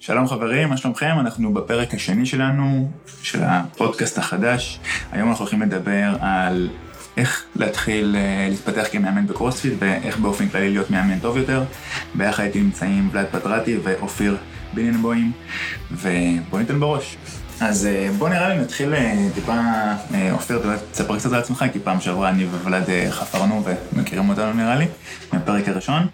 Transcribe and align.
שלום 0.00 0.28
חברים, 0.28 0.68
מה 0.68 0.76
שלומכם? 0.76 1.16
אנחנו 1.20 1.54
בפרק 1.54 1.94
השני 1.94 2.26
שלנו, 2.26 2.90
של 3.22 3.38
הפודקאסט 3.42 4.18
החדש. 4.18 4.80
היום 5.12 5.28
אנחנו 5.28 5.42
הולכים 5.42 5.62
לדבר 5.62 6.16
על 6.20 6.68
איך 7.16 7.44
להתחיל 7.56 8.16
אה, 8.18 8.46
להתפתח 8.50 8.86
כמאמן 8.92 9.26
בקרוספיט 9.26 9.72
ואיך 9.78 10.18
באופן 10.18 10.48
כללי 10.48 10.70
להיות 10.70 10.90
מאמן 10.90 11.18
טוב 11.18 11.36
יותר. 11.36 11.64
ביחד 12.14 12.42
איתי 12.42 12.60
נמצאים 12.60 13.08
ולד 13.12 13.26
פטרטי 13.30 13.78
ואופיר 13.82 14.36
ביננבוים, 14.74 15.32
ובואו 15.90 16.60
ניתן 16.60 16.80
בראש. 16.80 17.16
אז 17.60 17.86
אה, 17.86 18.08
בוא 18.18 18.28
נראה 18.28 18.48
לי 18.48 18.58
נתחיל 18.58 18.94
אה, 18.94 19.28
טיפה, 19.34 19.56
אופיר, 20.32 20.62
תספר 20.92 21.18
קצת 21.18 21.32
על 21.32 21.38
עצמך, 21.38 21.64
כי 21.72 21.78
פעם 21.78 22.00
שעברה 22.00 22.28
אני 22.28 22.44
וולד 22.44 22.84
חפרנו 23.10 23.64
ומכירים 23.92 24.28
אותנו 24.28 24.52
נראה 24.52 24.76
לי, 24.76 24.86
מהפרק 25.32 25.68
הראשון. 25.68 26.06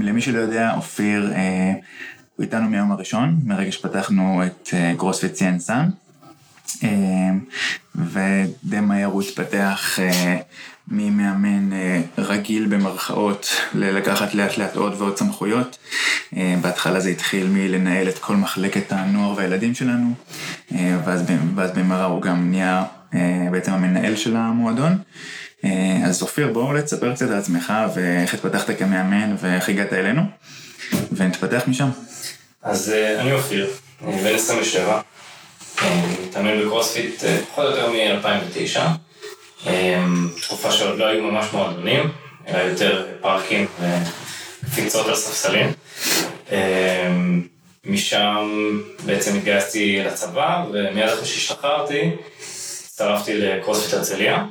למי 0.00 0.20
שלא 0.20 0.38
יודע, 0.38 0.72
אופיר 0.76 1.32
הוא 2.36 2.42
איתנו 2.42 2.70
מהיום 2.70 2.92
הראשון, 2.92 3.36
מרגע 3.44 3.72
שפתחנו 3.72 4.42
את 4.46 4.74
קרוספיט 4.96 5.34
סיין 5.34 5.58
סאן. 5.58 5.88
ודי 7.94 8.80
מהר 8.80 9.06
הוא 9.06 9.22
התפתח 9.22 9.98
אה, 9.98 10.36
ממאמן 10.88 11.72
אה, 11.72 12.00
רגיל 12.18 12.66
במרכאות 12.66 13.46
ללקחת 13.74 14.34
לאט 14.34 14.58
לאט 14.58 14.76
עוד 14.76 14.94
ועוד 14.98 15.16
סמכויות. 15.16 15.78
אה, 16.36 16.54
בהתחלה 16.60 17.00
זה 17.00 17.10
התחיל 17.10 17.46
מלנהל 17.46 18.08
את 18.08 18.18
כל 18.18 18.36
מחלקת 18.36 18.92
הנוער 18.92 19.34
והילדים 19.36 19.74
שלנו, 19.74 20.14
ואז, 21.04 21.22
ואז 21.54 21.70
במהרה 21.70 22.04
הוא 22.04 22.22
גם 22.22 22.50
נהיה 22.50 22.84
בעצם 23.50 23.72
המנהל 23.72 24.16
של 24.16 24.36
המועדון. 24.36 24.98
אז 26.04 26.22
אופיר, 26.22 26.52
בואו 26.52 26.82
תספר 26.82 27.14
קצת 27.14 27.30
על 27.30 27.38
עצמך 27.38 27.72
ואיך 27.94 28.34
התפתחת 28.34 28.78
כמאמן 28.78 29.36
ואיך 29.40 29.68
הגעת 29.68 29.92
אלינו, 29.92 30.22
ונתפתח 31.12 31.62
משם. 31.66 31.88
אז 32.62 32.92
אני 33.18 33.32
אופיר, 33.32 33.70
אני 34.04 34.22
בן 34.22 34.34
27. 34.34 35.00
מתאמן 36.32 36.60
בקרוספיט 36.60 37.24
אה, 37.24 37.38
פחות 37.50 37.64
או 37.64 37.70
יותר 37.70 37.90
מ-2009. 37.90 38.80
אה, 39.66 40.04
תקופה 40.42 40.72
שעוד 40.72 40.98
לא 40.98 41.06
היו 41.06 41.22
ממש 41.22 41.46
מועדונים, 41.52 42.10
אלא 42.48 42.58
יותר 42.58 43.06
פארקים 43.20 43.66
וקפיצות 44.62 45.06
על 45.06 45.14
ספסלים. 45.14 45.72
אה, 46.52 47.12
משם 47.84 48.48
בעצם 49.06 49.36
התגייסתי 49.36 50.02
לצבא, 50.04 50.64
ומיד 50.72 51.08
אחרי 51.08 51.26
שהשתחררתי, 51.26 52.10
הצטרפתי 52.84 53.38
לקרוספיט 53.38 53.94
הרצליה. 53.94 54.44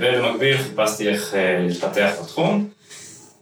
ובמקביל 0.00 0.58
חיפשתי 0.58 1.08
איך 1.08 1.34
להתפתח 1.68 2.10
בתחום, 2.22 2.68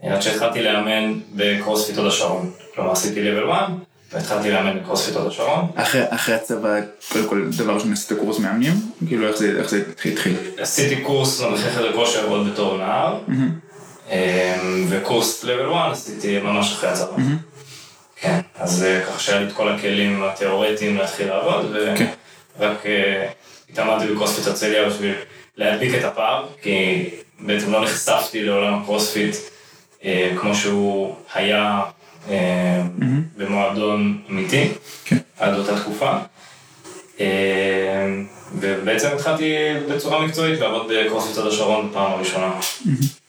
עד 0.02 0.22
שהתחלתי 0.22 0.62
לאמן 0.62 1.20
בקרוספיט 1.34 1.96
הוד 1.96 2.06
השרון. 2.06 2.52
כלומר 2.74 2.92
עשיתי 2.92 3.20
level 3.30 3.52
1, 3.52 3.70
והתחלתי 4.12 4.50
לאמן 4.50 4.78
בקרוספיט 4.80 5.16
הוד 5.16 5.26
השרון. 5.26 5.70
אחרי 6.10 6.34
הצבא, 6.34 6.80
קודם 7.12 7.28
כל, 7.28 7.50
דבר 7.56 7.74
ראשון 7.74 7.92
עשית 7.92 8.18
קורס 8.18 8.38
מאמנים? 8.38 8.72
כאילו, 9.08 9.28
איך 9.28 9.68
זה 9.70 9.82
התחיל? 10.04 10.36
עשיתי 10.58 11.02
קורס 11.02 11.40
מדריכי 11.40 11.70
חדר 11.70 11.92
כושר 11.92 12.28
עוד 12.28 12.52
בתור 12.52 12.78
נער, 12.78 13.18
אמ, 14.10 14.16
וקורס 14.88 15.44
level 15.44 15.72
1 15.74 15.92
עשיתי 15.92 16.40
ממש 16.40 16.72
אחרי 16.72 16.90
הצבא. 16.90 17.16
כן, 18.20 18.40
אז 18.58 18.84
אה, 18.84 19.02
ככה 19.06 19.18
שהיה 19.18 19.40
לי 19.40 19.46
את 19.46 19.52
כל 19.52 19.68
הכלים 19.68 20.22
התיאורטיים 20.22 20.96
להתחיל 20.96 21.28
לעבוד, 21.28 21.66
ורק 21.72 21.98
כן. 21.98 22.12
אה, 22.86 23.28
התאמנתי 23.70 24.06
בקרוספיט 24.06 24.46
הרצליה 24.46 24.88
בשביל 24.88 25.14
להדביק 25.56 25.94
את 25.94 26.04
הפער, 26.04 26.46
כי 26.62 27.04
בעצם 27.40 27.72
לא 27.72 27.84
נחשפתי 27.84 28.42
לעולם 28.42 28.82
הקרוספיט 28.82 29.36
אה, 30.04 30.32
כמו 30.40 30.54
שהוא 30.54 31.14
היה 31.34 31.82
במועדון 33.36 34.22
אמיתי, 34.30 34.68
כן. 35.04 35.16
עד 35.38 35.54
אותה 35.54 35.80
תקופה. 35.80 36.12
אה, 37.20 38.06
ובעצם 38.54 39.08
התחלתי 39.14 39.54
בצורה 39.88 40.26
מקצועית 40.26 40.60
לעבוד 40.60 40.92
בקרוספיט 40.92 41.36
הוד 41.36 41.46
השרון 41.46 41.90
בפעם 41.90 42.12
הראשונה. 42.12 42.60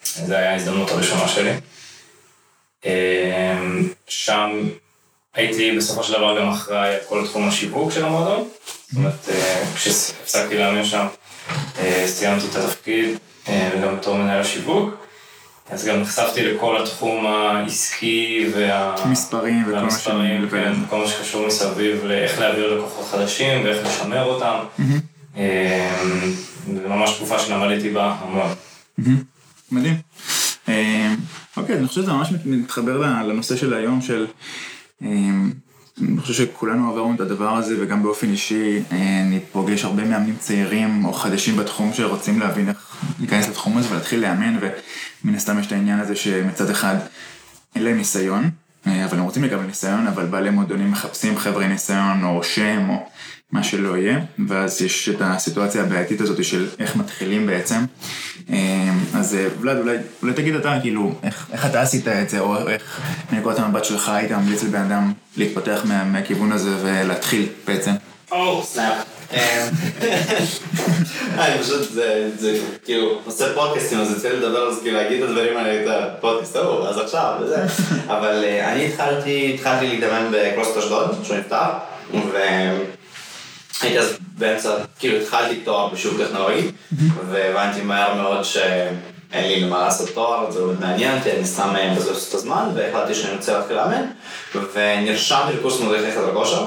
זו 0.04 0.36
הייתה 0.36 0.50
ההזדמנות 0.50 0.92
הראשונה 0.92 1.28
שלי. 1.28 1.52
אה, 2.86 3.58
שם 4.08 4.50
הייתי 5.34 5.78
בסופו 5.78 6.04
של 6.04 6.14
דבר 6.14 6.40
גם 6.40 6.50
אחראי 6.50 6.94
על 6.96 7.00
כל 7.08 7.26
תחום 7.28 7.48
השיווק 7.48 7.92
של 7.92 8.06
המועדון. 8.06 8.50
זאת 8.88 8.98
אומרת, 8.98 9.30
כשהפסקתי 9.76 10.58
לאמן 10.58 10.86
שם, 10.86 11.08
סיימתי 12.06 12.46
את 12.52 12.56
התפקיד 12.56 13.18
וגם 13.48 13.98
בתור 13.98 14.18
מנהל 14.18 14.42
השיווק. 14.42 15.09
אז 15.72 15.86
גם 15.86 16.02
נחשפתי 16.02 16.44
לכל 16.44 16.84
התחום 16.84 17.26
העסקי 17.26 18.50
וה... 18.56 18.96
מספרים 19.06 19.64
וכל 19.68 19.80
מה 19.80 19.92
שנלווה. 19.92 20.64
כן, 20.64 20.74
כל 20.90 20.98
מה 20.98 21.08
שקשור 21.08 21.48
מסביב 21.48 22.06
לאיך 22.06 22.40
להעביר 22.40 22.78
לקוחות 22.78 23.08
חדשים 23.12 23.64
ואיך 23.66 23.88
לשמר 23.88 24.24
אותם. 24.24 24.58
אמ, 25.36 25.42
זו 26.66 26.90
ממש 26.90 27.16
תקופה 27.16 27.40
שלמדתי 27.40 27.90
בה 27.90 28.16
המון. 28.22 28.52
מדהים. 29.72 29.96
אמ, 30.68 31.16
אוקיי, 31.58 31.78
אני 31.78 31.88
חושב 31.88 32.02
שזה 32.02 32.14
ממש 32.14 32.30
מתחבר 32.46 32.98
לנושא 33.02 33.56
של 33.56 33.74
היום 33.74 34.02
של... 34.02 34.28
אני 36.02 36.22
חושב 36.22 36.34
שכולנו 36.34 36.92
עברנו 36.92 37.16
את 37.16 37.20
הדבר 37.20 37.50
הזה, 37.50 37.76
וגם 37.80 38.04
באופן 38.04 38.30
אישי 38.30 38.84
אה, 38.92 39.22
אני 39.22 39.40
פוגש 39.52 39.86
הרבה 39.86 40.06
מאמנים 40.06 40.36
צעירים 40.40 41.06
או 41.06 41.14
חדשים 41.14 41.58
בתחום 41.58 41.94
שרוצים 41.94 42.40
להבין 42.40 42.70
איך 42.70 42.96
להיכנס 43.20 43.50
לתחום 43.50 43.78
הזה 43.78 43.92
ולהתחיל 43.92 44.20
לאמן, 44.20 44.58
ומן 45.24 45.36
הסתם 45.36 45.60
יש 45.60 45.68
את 45.68 45.72
העניין 45.72 46.00
הזה 46.00 46.16
שמצד 46.16 46.70
אחד 46.70 46.96
אין 47.76 47.84
להם 47.84 47.98
ניסיון, 47.98 48.50
אה, 48.88 49.06
אבל 49.06 49.18
הם 49.18 49.24
רוצים 49.24 49.44
לקבל 49.44 49.64
ניסיון, 49.64 50.08
אבל 50.08 50.26
בעלי 50.26 50.50
מועדונים 50.50 50.92
מחפשים 50.92 51.38
חבר'ה 51.38 51.68
ניסיון 51.68 52.24
או 52.24 52.44
שם 52.44 52.90
או 52.90 53.06
מה 53.52 53.64
שלא 53.64 53.98
יהיה, 53.98 54.20
ואז 54.48 54.82
יש 54.82 55.10
את 55.10 55.22
הסיטואציה 55.22 55.84
הבעייתית 55.84 56.22
הזאת 56.22 56.44
של 56.44 56.68
איך 56.80 56.96
מתחילים 56.96 57.48
בעצם. 57.48 57.80
אה, 58.50 58.90
אז 59.16 59.36
אה, 59.36 59.48
ולד, 59.60 59.78
אולי, 59.78 59.98
אולי 60.22 60.34
תגיד 60.34 60.56
אתה, 60.56 60.78
כאילו, 60.82 61.12
איך, 61.24 61.48
איך 61.54 61.66
אתה 61.66 61.82
עשית 61.82 62.08
את 62.08 62.30
זה, 62.30 62.40
או 62.40 62.70
איך 62.70 63.02
מנקודת 63.32 63.60
המבט 63.60 63.86
שלך 63.86 64.10
היית 64.10 64.32
ממליץ 64.32 64.64
לבן 64.64 64.82
אדם 64.82 65.14
להתפתח 65.38 65.82
מה, 65.84 66.04
מהכיוון 66.04 66.52
הזה 66.52 66.70
ולהתחיל 66.84 67.48
בעצם. 67.68 67.92
oh, 68.32 68.64
snap. 68.64 68.96
אני 71.38 71.60
פשוט, 71.62 71.92
זה 72.38 72.60
כאילו, 72.86 73.20
עושה 73.26 73.54
פודקאסטים, 73.54 74.00
אז 74.00 74.26
לי 74.26 74.38
לדבר 74.38 74.74
זה, 74.74 74.82
כאילו 74.82 74.98
להגיד 74.98 75.24
את 75.24 75.30
הדברים 75.30 75.58
האלה, 75.58 75.84
את 75.84 76.18
הפודקאסט 76.18 76.56
ההוא, 76.56 76.88
אז 76.88 76.98
עכשיו, 76.98 77.34
וזה. 77.42 77.64
אבל 78.08 78.46
אני 78.64 78.88
התחלתי, 78.88 79.52
התחלתי 79.56 79.88
להתאמן 79.88 80.32
בקרוספיט 80.32 80.78
אשדוד, 80.78 81.16
שהוא 81.24 81.38
נפתח, 81.38 81.68
והייתי 83.82 84.00
אז 84.00 84.18
באמצע, 84.38 84.76
כאילו 85.00 85.18
התחלתי 85.18 85.56
תואר 85.56 85.88
בשיעור 85.88 86.18
טכנולוגי, 86.18 86.72
והבנתי 87.30 87.82
מהר 87.82 88.14
מאוד 88.14 88.44
שאין 88.44 89.48
לי 89.48 89.60
למה 89.60 89.80
לעשות 89.80 90.10
תואר, 90.10 90.52
זה 90.52 90.60
מאוד 90.60 90.80
מעניין 90.80 91.18
אותי, 91.18 91.32
אני 91.32 91.46
סתם 91.46 91.74
מבזבז 91.92 92.24
את 92.24 92.34
הזמן, 92.34 92.70
והחלטתי 92.76 93.16
שאני 93.16 93.36
רוצה 93.36 93.58
להתחיל 93.58 93.76
לאמן, 93.76 94.06
ונרשמתי 94.74 95.54
לקורס 95.54 95.82
מדריכי 95.82 96.12
חדר 96.12 96.34
כושר. 96.34 96.66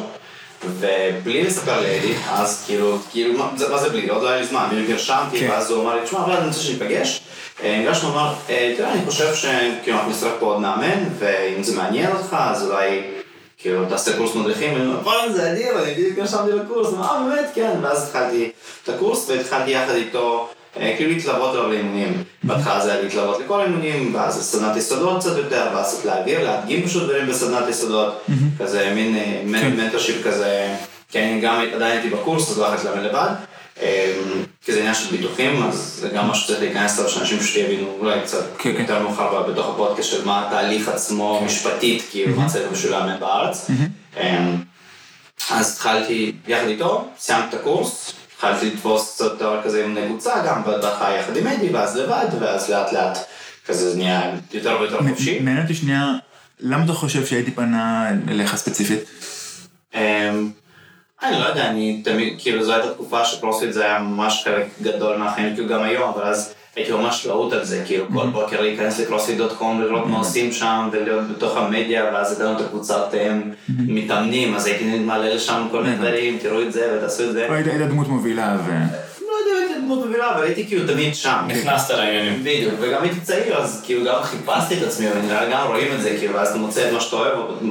ובלי 0.66 1.42
לספר 1.44 1.80
לאדי, 1.80 2.14
אז 2.30 2.64
כאילו, 2.66 2.98
כאילו, 3.10 3.38
מה 3.38 3.48
זה, 3.56 3.68
מה 3.68 3.78
זה 3.78 3.88
בלי? 3.88 4.08
עוד 4.08 4.22
לא 4.22 4.28
היה 4.28 4.40
לי 4.40 4.46
זמן, 4.46 4.68
בדיוק 4.72 4.90
נרשמתי, 4.90 5.40
כן. 5.40 5.50
ואז 5.50 5.70
הוא 5.70 5.82
אמר 5.82 5.94
לי, 5.94 6.06
תשמע, 6.06 6.20
אבל 6.24 6.32
אני 6.32 6.46
רוצה 6.46 6.60
שניפגש. 6.60 7.20
אה, 7.62 7.82
נגשנו, 7.84 8.12
אמר, 8.12 8.34
אה, 8.50 8.74
תראה, 8.76 8.92
אני 8.92 9.00
חושב 9.06 9.34
שכאילו 9.34 9.98
אנחנו 9.98 10.10
נצטרך 10.10 10.32
פה 10.38 10.46
עוד 10.46 10.60
מאמן, 10.60 11.04
ואם 11.18 11.62
זה 11.62 11.76
מעניין 11.76 12.12
אותך, 12.12 12.36
אז 12.38 12.70
אולי, 12.70 13.02
כאילו, 13.62 13.84
תעשה 13.88 14.16
קורס 14.16 14.34
מדריכים, 14.34 14.74
ואני 14.74 14.94
אומר, 14.94 15.32
זה 15.32 15.52
אדיר, 15.52 15.82
אני 15.82 15.92
בדיוק 15.92 16.18
נרשמתי 16.18 16.52
לקורס, 16.52 16.94
אה, 16.94 17.28
באמת, 17.28 17.50
כן, 17.54 17.78
ואז 17.82 18.06
התחלתי 18.06 18.50
את 18.84 18.88
הקורס, 18.88 19.30
והתחלתי 19.30 19.70
יחד 19.70 19.94
איתו. 19.94 20.48
אה, 20.76 20.94
כאילו 20.96 21.10
להתלוות 21.10 21.54
אליו 21.54 21.68
לאימונים. 21.68 22.24
בהתחלה 22.44 22.80
זה 22.80 22.92
היה 22.92 23.02
להתלוות 23.02 23.40
לכל 23.44 23.60
האימונים, 23.60 24.14
ואז 24.14 24.42
סדנת 24.42 24.76
יסודות 24.76 25.20
קצת 25.20 25.36
יותר, 25.36 25.66
ואז 25.74 25.94
קצת 25.94 26.04
להעביר, 26.04 26.44
להדגים 26.44 26.86
פשוט 26.86 27.02
דברים 27.02 27.26
בסדנת 27.26 27.68
יסודות, 27.68 28.24
כזה 28.58 28.92
מין 28.94 29.14
כן. 29.60 29.76
mentorship 29.76 30.26
כזה, 30.26 30.74
כי 31.08 31.18
אני 31.18 31.40
גם 31.40 31.64
עדיין 31.74 31.98
הייתי 31.98 32.10
בקורס, 32.16 32.50
אז 32.50 32.58
לא 32.58 32.64
יכולתי 32.64 32.86
ללמד 32.86 33.02
לבד. 33.02 33.30
כי 34.64 34.72
זה 34.72 34.78
עניין 34.78 34.94
של 34.94 35.16
ביטוחים, 35.16 35.62
אז 35.62 35.98
זה 36.00 36.08
גם 36.08 36.26
משהו 36.26 36.44
שצריך 36.44 36.60
להיכנס 36.60 36.98
אליו, 36.98 37.10
שאנשים 37.10 37.38
פשוט 37.38 37.56
יבינו 37.56 37.96
אולי 38.00 38.20
קצת 38.20 38.44
כן, 38.58 38.72
כן. 38.72 38.80
יותר 38.80 39.02
מאוחר 39.02 39.42
בתוך 39.42 39.74
הפודקאסט 39.74 40.10
של 40.10 40.24
מה 40.24 40.46
התהליך 40.46 40.88
עצמו 40.88 41.42
משפטית, 41.46 42.02
כאילו 42.10 42.36
מה 42.36 42.48
צריך 42.48 42.72
בשביל 42.72 42.92
לאמן 42.92 43.20
בארץ. 43.20 43.70
אה, 44.16 44.54
אז 45.50 45.72
התחלתי 45.74 46.32
יחד 46.48 46.66
איתו, 46.66 47.08
סיימתי 47.18 47.56
את 47.56 47.60
הקורס, 47.60 48.12
התחלתי 48.34 48.66
לתפוס 48.66 49.14
קצת 49.14 49.38
דבר 49.38 49.60
כזה 49.64 49.84
עם 49.84 49.94
נגוצה, 49.94 50.34
גם 50.46 50.64
בהתחלה 50.64 51.16
יחד 51.16 51.36
עם 51.36 51.46
אדי, 51.46 51.70
ואז 51.70 51.96
לבד, 51.96 52.26
ואז 52.40 52.70
לאט 52.70 52.92
לאט 52.92 53.18
כזה 53.66 53.90
זה 53.90 53.96
נהיה 53.96 54.30
יותר 54.52 54.76
ויותר 54.80 54.98
חופשי. 55.08 55.38
מעניין 55.38 55.62
אותי 55.62 55.74
שנייה, 55.74 56.12
למה 56.60 56.84
אתה 56.84 56.92
חושב 56.92 57.26
שהייתי 57.26 57.50
פנה 57.50 58.10
אליך 58.28 58.56
ספציפית? 58.56 59.00
אני 61.22 61.40
לא 61.40 61.44
יודע, 61.44 61.70
אני 61.70 62.00
תמיד, 62.04 62.34
כאילו 62.38 62.64
זו 62.64 62.72
הייתה 62.72 62.90
תקופה 62.94 63.24
שקרוספיט 63.24 63.72
זה 63.72 63.84
היה 63.84 63.98
ממש 63.98 64.42
חלק 64.44 64.66
גדול 64.82 65.16
מהחיים, 65.16 65.54
כאילו 65.54 65.68
גם 65.68 65.82
היום, 65.82 66.10
אבל 66.14 66.22
אז 66.22 66.54
הייתי 66.76 66.92
ממש 66.92 67.26
להוט 67.26 67.52
על 67.52 67.64
זה, 67.64 67.82
כאילו 67.86 68.04
כל 68.14 68.26
בוקר 68.26 68.60
להיכנס 68.60 69.00
לקרוספיט.קום 69.00 69.80
ולראות 69.80 70.06
מה 70.06 70.18
עושים 70.18 70.52
שם 70.52 70.88
ולהיות 70.92 71.28
בתוך 71.28 71.56
המדיה 71.56 72.04
ואז 72.04 72.40
הגענו 72.40 72.56
את 72.56 72.60
הקבוצת 72.60 73.14
מתאמנים 73.68 74.54
אז 74.54 74.66
הייתי 74.66 74.98
מעלה 74.98 75.34
לשם 75.34 75.66
כל 75.70 75.82
מיני 75.82 75.96
דברים, 75.96 76.38
תראו 76.38 76.62
את 76.62 76.72
זה 76.72 76.96
ותעשו 76.96 77.24
את 77.24 77.32
זה. 77.32 77.46
היית 77.50 77.88
דמות 77.88 78.08
מובילה 78.08 78.56
ו... 78.66 78.70
לא 78.70 79.32
יודע 79.38 79.50
אם 79.52 79.68
הייתי 79.68 79.80
דמות 79.80 79.98
מובילה 79.98 80.34
אבל 80.34 80.42
הייתי 80.42 80.66
כאילו 80.66 80.86
תמיד 80.86 81.14
שם. 81.14 81.38
נכנסת 81.48 81.90
לעניינים. 81.90 82.40
בדיוק, 82.40 82.74
וגם 82.80 83.02
הייתי 83.02 83.20
צעיר 83.20 83.56
אז 83.56 83.82
כאילו 83.84 84.04
גם 84.04 84.22
חיפשתי 84.22 84.78
את 84.78 84.82
עצמי, 84.82 85.06
ונראה 85.14 85.50
גם 85.50 85.66
רואים 85.66 85.92
את 85.94 86.02
זה, 86.02 86.16
כאילו 86.18 86.34
ואז 86.34 86.48
אתה 86.48 86.58
מוצא 86.58 86.88
את 86.88 86.92
מה 86.92 87.00
שאתה 87.00 87.16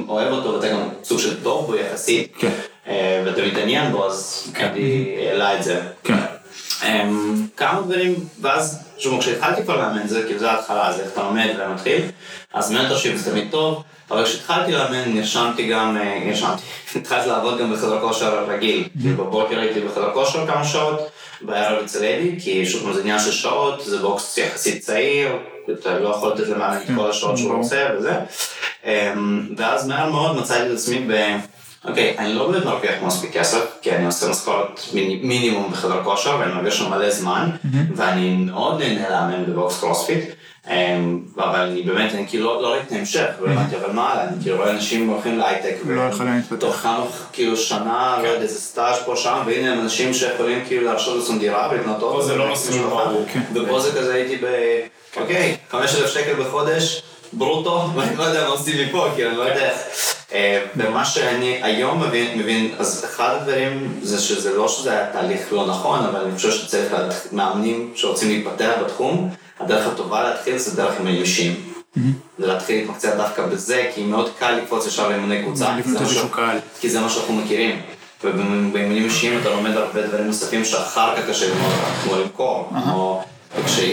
אוהב 0.08 0.32
אותו 0.32 0.54
ואתה 0.54 0.68
גם 0.68 0.80
סוג 1.04 1.18
של 1.18 1.42
טוב 1.42 1.66
בו 1.66 1.76
יחסית. 1.76 2.36
כן. 2.84 3.22
ואתה 3.26 3.42
מתעניין 3.46 3.92
בו 3.92 4.06
אז 4.06 4.52
אני 4.56 5.16
העלה 5.18 5.58
את 5.58 5.62
זה. 5.62 5.80
כן. 6.04 6.14
אמ, 6.82 7.46
כמה 7.56 7.80
דברים, 7.80 8.14
ואז, 8.40 8.78
שוב, 8.98 9.20
כשהתחלתי 9.20 9.62
כבר 9.62 9.76
לאמן, 9.76 10.06
זה 10.06 10.22
כאילו 10.22 10.38
זה 10.38 10.50
ההתחלה, 10.50 10.92
זה 10.92 11.02
איך 11.02 11.12
אתה 11.12 11.22
לומד 11.22 11.48
ומתחיל, 11.58 12.02
אז 12.54 12.72
mentorship 12.72 13.16
זה 13.16 13.30
תמיד 13.30 13.48
טוב, 13.50 13.82
אבל 14.10 14.24
כשהתחלתי 14.24 14.72
לאמן 14.72 15.14
נרשמתי 15.14 15.68
גם, 15.68 15.96
אה, 15.96 16.22
נרשמתי, 16.24 16.62
התחלתי 16.96 17.28
לעבוד 17.28 17.58
גם 17.58 17.72
בחדר 17.72 18.00
כושר 18.00 18.44
רגיל, 18.48 18.88
כאילו 19.00 19.16
בבוקר 19.16 19.58
הייתי 19.58 19.80
בחדר 19.80 20.10
כושר 20.14 20.46
כמה 20.46 20.64
שעות, 20.64 21.10
בערב 21.40 21.82
אצל 21.84 21.98
אדי, 21.98 22.36
כי 22.40 22.66
שוב 22.66 22.92
זה 22.92 23.00
עניין 23.00 23.18
של 23.18 23.32
שעות, 23.32 23.84
זה 23.84 23.98
בוקס 23.98 24.38
יחסית 24.38 24.82
צעיר, 24.82 25.28
אתה 25.80 25.98
לא 25.98 26.08
יכול 26.08 26.32
לתת 26.32 26.48
למאמן 26.48 26.76
את 26.76 26.88
כל 26.96 27.10
השעות 27.10 27.38
שהוא 27.38 27.58
עושה 27.58 27.88
וזה, 27.98 28.14
אמ, 28.84 29.48
ואז 29.56 29.86
מהר 29.86 30.10
מאוד 30.10 30.36
מצאתי 30.36 30.66
את 30.66 30.76
עצמי 30.76 31.04
ב... 31.08 31.36
אוקיי, 31.84 32.14
אני 32.18 32.34
לא 32.34 32.50
באמת 32.50 32.64
מרוויח 32.64 32.94
מספיק 33.02 33.32
כסף, 33.32 33.64
כי 33.82 33.92
אני 33.92 34.06
עושה 34.06 34.28
משכורת 34.28 34.80
מינימום 35.22 35.72
בחדר 35.72 36.04
כושר, 36.04 36.36
ואני 36.40 36.52
מרגיש 36.52 36.78
שם 36.78 36.90
מלא 36.90 37.10
זמן, 37.10 37.50
ואני 37.96 38.36
מאוד 38.36 38.82
נהנה 38.82 39.10
לאמן 39.10 39.44
בבוקס 39.46 39.80
קרוספיט, 39.80 40.24
אבל 41.36 41.60
אני 41.60 41.82
באמת, 41.82 42.14
אני 42.14 42.28
כאילו 42.28 42.62
לא 42.62 42.68
ראיתי 42.68 42.98
המשך, 42.98 43.26
לא 43.40 43.50
הבנתי, 43.50 43.76
אבל 43.76 43.92
מה, 43.92 44.22
אני 44.22 44.42
כאילו 44.42 44.56
רואה 44.56 44.70
אנשים 44.70 45.08
הולכים 45.08 45.38
להייטק, 45.38 45.74
לא 45.86 46.02
יכולים 46.02 46.36
להתפתח. 46.36 46.60
תוך 46.60 46.76
כמה, 46.76 47.04
כאילו 47.32 47.56
שנה, 47.56 48.18
לא 48.22 48.28
יודע, 48.28 48.42
איזה 48.42 48.60
סטאז' 48.60 48.96
פה 49.04 49.16
שם, 49.16 49.38
והנה 49.46 49.72
הם 49.72 49.80
אנשים 49.80 50.14
שיכולים 50.14 50.64
כאילו 50.66 50.84
להרשות 50.84 51.18
לעצמם 51.18 51.38
דירה 51.38 51.68
ולקנות 51.72 52.02
אוטו, 52.02 52.12
פה 52.12 52.22
זה 52.22 52.36
לא 52.36 52.52
מסלול 52.52 52.90
ברור. 52.90 53.24
ופה 53.54 53.80
זה 53.80 53.98
כזה 53.98 54.14
הייתי 54.14 54.36
ב... 54.36 54.46
אוקיי, 55.16 55.56
5,000 55.70 56.08
שקל 56.08 56.34
בחודש, 56.34 57.02
ברוטו, 57.32 57.86
ואני 57.94 58.16
לא 58.16 58.22
יודע 58.22 58.40
מה 58.40 58.46
עושים 58.46 58.88
מפה, 58.88 59.08
כאילו, 59.14 59.30
אני 59.30 59.38
לא 59.38 59.42
יודע. 59.42 59.70
איך. 59.70 60.21
ומה 60.76 61.04
שאני 61.04 61.58
היום 61.62 62.02
מבין, 62.02 62.38
מבין, 62.38 62.74
אז 62.78 63.04
אחד 63.04 63.34
הדברים 63.40 63.98
זה 64.02 64.20
שזה 64.20 64.56
לא 64.56 64.68
שזה 64.68 64.90
היה 64.90 65.06
תהליך 65.12 65.52
לא 65.52 65.66
נכון, 65.66 66.04
אבל 66.04 66.20
אני 66.20 66.36
חושב 66.36 66.50
שצריך 66.50 66.94
מאמנים 67.32 67.92
שרוצים 67.94 68.28
להתפתח 68.28 68.70
בתחום, 68.84 69.30
הדרך 69.60 69.86
הטובה 69.86 70.22
להתחיל 70.22 70.58
זה 70.58 70.76
דרך 70.76 70.94
אימונים 70.94 71.20
אישיים. 71.20 71.72
זה 72.38 72.46
להתחיל 72.46 72.80
להתמקצע 72.80 73.14
דווקא 73.16 73.46
בזה, 73.46 73.90
כי 73.94 74.02
מאוד 74.02 74.30
קל 74.38 74.50
לקפוץ 74.50 74.86
ישר 74.86 75.08
לאימוני 75.08 75.42
קבוצה, 75.42 75.66
כי 76.80 76.90
זה 76.90 77.00
מה 77.00 77.08
שאנחנו 77.08 77.34
מכירים. 77.34 77.80
ובאימונים 78.24 79.04
אישיים 79.04 79.38
אתה 79.40 79.50
לומד 79.50 79.76
הרבה 79.76 80.06
דברים 80.06 80.26
נוספים 80.26 80.64
שאחר 80.64 81.16
כך 81.16 81.28
קשה 81.28 81.46
ללמוד, 81.48 81.72
כמו 82.04 82.16
למכור, 82.16 82.68
כמו... 82.70 83.24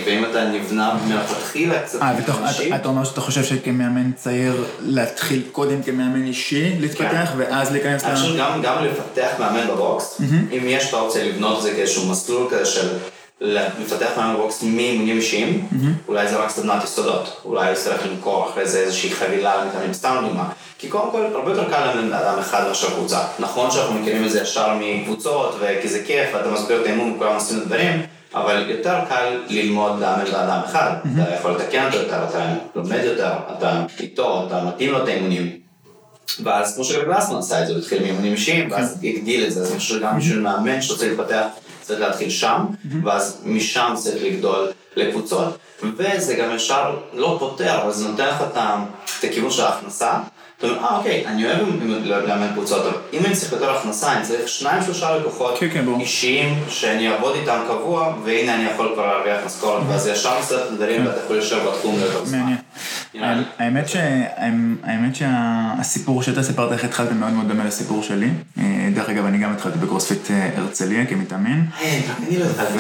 ואם 0.06 0.26
אתה 0.26 0.46
נבנה 0.46 0.98
מלכתחילה 1.08 1.80
קצת 1.82 2.00
אישי. 2.48 2.76
אתה 2.76 2.88
אומר 2.90 3.04
שאתה 3.04 3.22
חושב 3.22 3.44
שכמאמן 3.44 4.12
צעיר 4.12 4.66
להתחיל 4.80 5.42
קודם 5.52 5.84
כמאמן 5.84 6.26
אישי, 6.26 6.76
להתפתח, 6.80 7.32
ואז 7.38 7.72
להיכנס 7.72 8.04
ל... 8.04 8.08
אני 8.08 8.16
חושב 8.16 8.36
גם 8.64 8.86
לפתח 8.86 9.30
מאמן 9.40 9.68
בבוקס, 9.68 10.22
אם 10.52 10.64
יש 10.64 10.90
את 10.90 10.94
האופציה 10.94 11.24
לבנות 11.24 11.58
את 11.58 11.64
זה 11.64 11.72
כאיזשהו 11.72 12.06
מסלול 12.06 12.48
כזה 12.52 12.66
של 12.66 12.88
לפתח 13.42 14.10
מאמן 14.18 14.34
בבוקס 14.34 14.64
מאימונים 14.64 15.18
אישיים, 15.18 15.68
אולי 16.08 16.28
זה 16.28 16.36
רק 16.36 16.50
סדנת 16.50 16.84
יסודות, 16.84 17.42
אולי 17.46 17.76
צריך 17.76 18.08
למכור 18.08 18.50
אחרי 18.50 18.68
זה 18.68 18.80
איזושהי 18.80 19.12
חבילה 19.12 19.64
למתאמנים, 19.64 19.94
סתם 19.94 20.18
דוגמה. 20.28 20.50
כי 20.78 20.88
קודם 20.88 21.12
כל, 21.12 21.26
הרבה 21.36 21.52
יותר 21.52 21.70
קל 21.70 21.86
לאמן 21.86 22.10
לאדם 22.10 22.40
אחד 22.40 22.68
מאשר 22.68 22.90
קבוצה. 22.90 23.20
נכון 23.40 23.72
שאנחנו 23.72 23.96
מכירים 23.96 24.26
את 24.26 24.32
זה 24.32 24.42
ישר 24.42 24.68
מקבוצות, 24.80 25.56
וכי 25.60 25.88
זה 25.88 26.04
כיף, 26.06 26.30
ואתה 26.34 26.50
מסביר 26.50 26.82
את 26.82 26.86
האימון 26.86 27.12
וכולם 27.12 27.36
עושים 27.36 27.58
את 27.58 27.62
הדברים, 27.62 28.02
אבל 28.36 28.70
יותר 28.70 29.00
קל 29.10 29.44
ללמוד 29.48 30.00
לאמן 30.00 30.26
לאדם 30.26 30.62
אחד, 30.66 30.92
אתה 31.14 31.36
יכול 31.36 31.52
לתקן 31.52 31.86
אותו 31.86 31.98
יותר, 31.98 32.24
אתה 32.30 32.54
לומד 32.76 33.02
יותר, 33.04 33.34
אתה 33.58 33.86
איתו, 34.00 34.48
אתה 34.48 34.64
מתאים 34.64 34.92
לו 34.92 35.04
את 35.04 35.08
האימונים. 35.08 35.60
ואז 36.44 36.76
כמו 36.76 36.84
שגם 36.84 37.06
גלסמן 37.06 37.38
עשה 37.38 37.62
את 37.62 37.68
זה, 37.68 37.74
הוא 37.74 37.82
התחיל 37.82 38.02
מאימונים 38.04 38.34
אישיים, 38.34 38.72
ואז 38.72 38.98
הגדיל 39.04 39.46
את 39.46 39.52
זה, 39.52 39.62
אז 39.62 39.72
אני 39.72 39.80
חושב 39.80 40.00
שגם 40.00 40.18
בשביל 40.18 40.40
מאמן 40.40 40.82
שרוצה 40.82 41.08
להתפתח, 41.08 41.46
צריך 41.82 42.02
להתחיל 42.02 42.30
שם, 42.30 42.66
ואז 43.04 43.42
משם 43.46 43.94
צריך 43.98 44.24
לגדול 44.24 44.72
לקבוצות, 44.96 45.58
וזה 45.84 46.36
גם 46.36 46.56
ישר 46.56 46.96
לא 47.14 47.36
פותר, 47.40 47.82
אבל 47.82 47.92
זה 47.92 48.08
נותן 48.08 48.28
לך 48.28 48.44
את 49.20 49.24
הכיוון 49.24 49.52
של 49.52 49.64
ההכנסה. 49.64 50.14
אה 50.64 50.98
אוקיי, 50.98 51.28
אני 51.28 51.46
אוהב 51.46 51.60
לאמן 52.06 52.48
קבוצות, 52.54 52.86
אבל 52.86 52.98
אם 53.14 53.26
אני 53.26 53.36
צריך 53.36 53.52
יותר 53.52 53.72
הכנסה, 53.72 54.14
אני 54.14 54.26
צריך 54.26 54.48
שניים 54.48 54.84
שלושה 54.84 55.18
לקוחות 55.18 55.60
אישיים 56.00 56.64
שאני 56.70 57.10
אעבוד 57.10 57.36
איתם 57.36 57.60
קבוע, 57.68 58.14
והנה 58.24 58.56
אני 58.56 58.64
יכול 58.64 58.92
כבר 58.94 59.08
להרוויח 59.08 59.46
משכורת, 59.46 59.84
ואז 59.88 60.08
ישר 60.08 60.40
מסתכל 60.40 60.56
את 60.56 60.72
הדברים 60.72 61.06
ואתה 61.08 61.20
יכול 61.26 61.38
לשבת 61.38 61.62
בתחום 61.68 61.96
יותר 62.00 62.26
זמן. 62.26 62.54
האמת 64.84 65.16
שהסיפור 65.16 66.24
שאתה 66.24 66.44
סיפרת 66.44 66.72
איך 66.72 66.84
התחלת 66.84 67.12
מאוד 67.12 67.34
מאוד 67.34 67.48
דומה 67.48 67.66
לסיפור 67.66 68.04
שלי. 68.04 68.30
דרך 68.96 69.10
אגב, 69.10 69.26
אני 69.26 69.38
גם 69.38 69.54
התחלתי 69.54 69.80
בקרוספיט 69.80 70.28
הרצליה 70.58 71.06
כמתאמן. 71.06 71.62
אני 71.82 72.40
לא 72.40 72.46
התחלתי. 72.46 72.80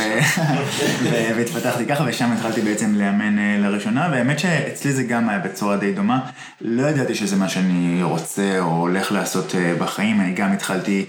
והתפתחתי 1.37 1.85
ככה, 1.85 2.03
ושם 2.07 2.31
התחלתי 2.31 2.61
בעצם 2.61 2.95
לאמן 2.95 3.61
לראשונה, 3.61 4.09
והאמת 4.11 4.39
שאצלי 4.39 4.93
זה 4.93 5.03
גם 5.03 5.29
היה 5.29 5.39
בצורה 5.39 5.77
די 5.77 5.93
דומה. 5.93 6.19
לא 6.61 6.87
ידעתי 6.87 7.15
שזה 7.15 7.35
מה 7.35 7.49
שאני 7.49 8.03
רוצה 8.03 8.59
או 8.59 8.65
הולך 8.65 9.11
לעשות 9.11 9.55
בחיים, 9.79 10.21
אני 10.21 10.33
גם 10.33 10.51
התחלתי, 10.51 11.05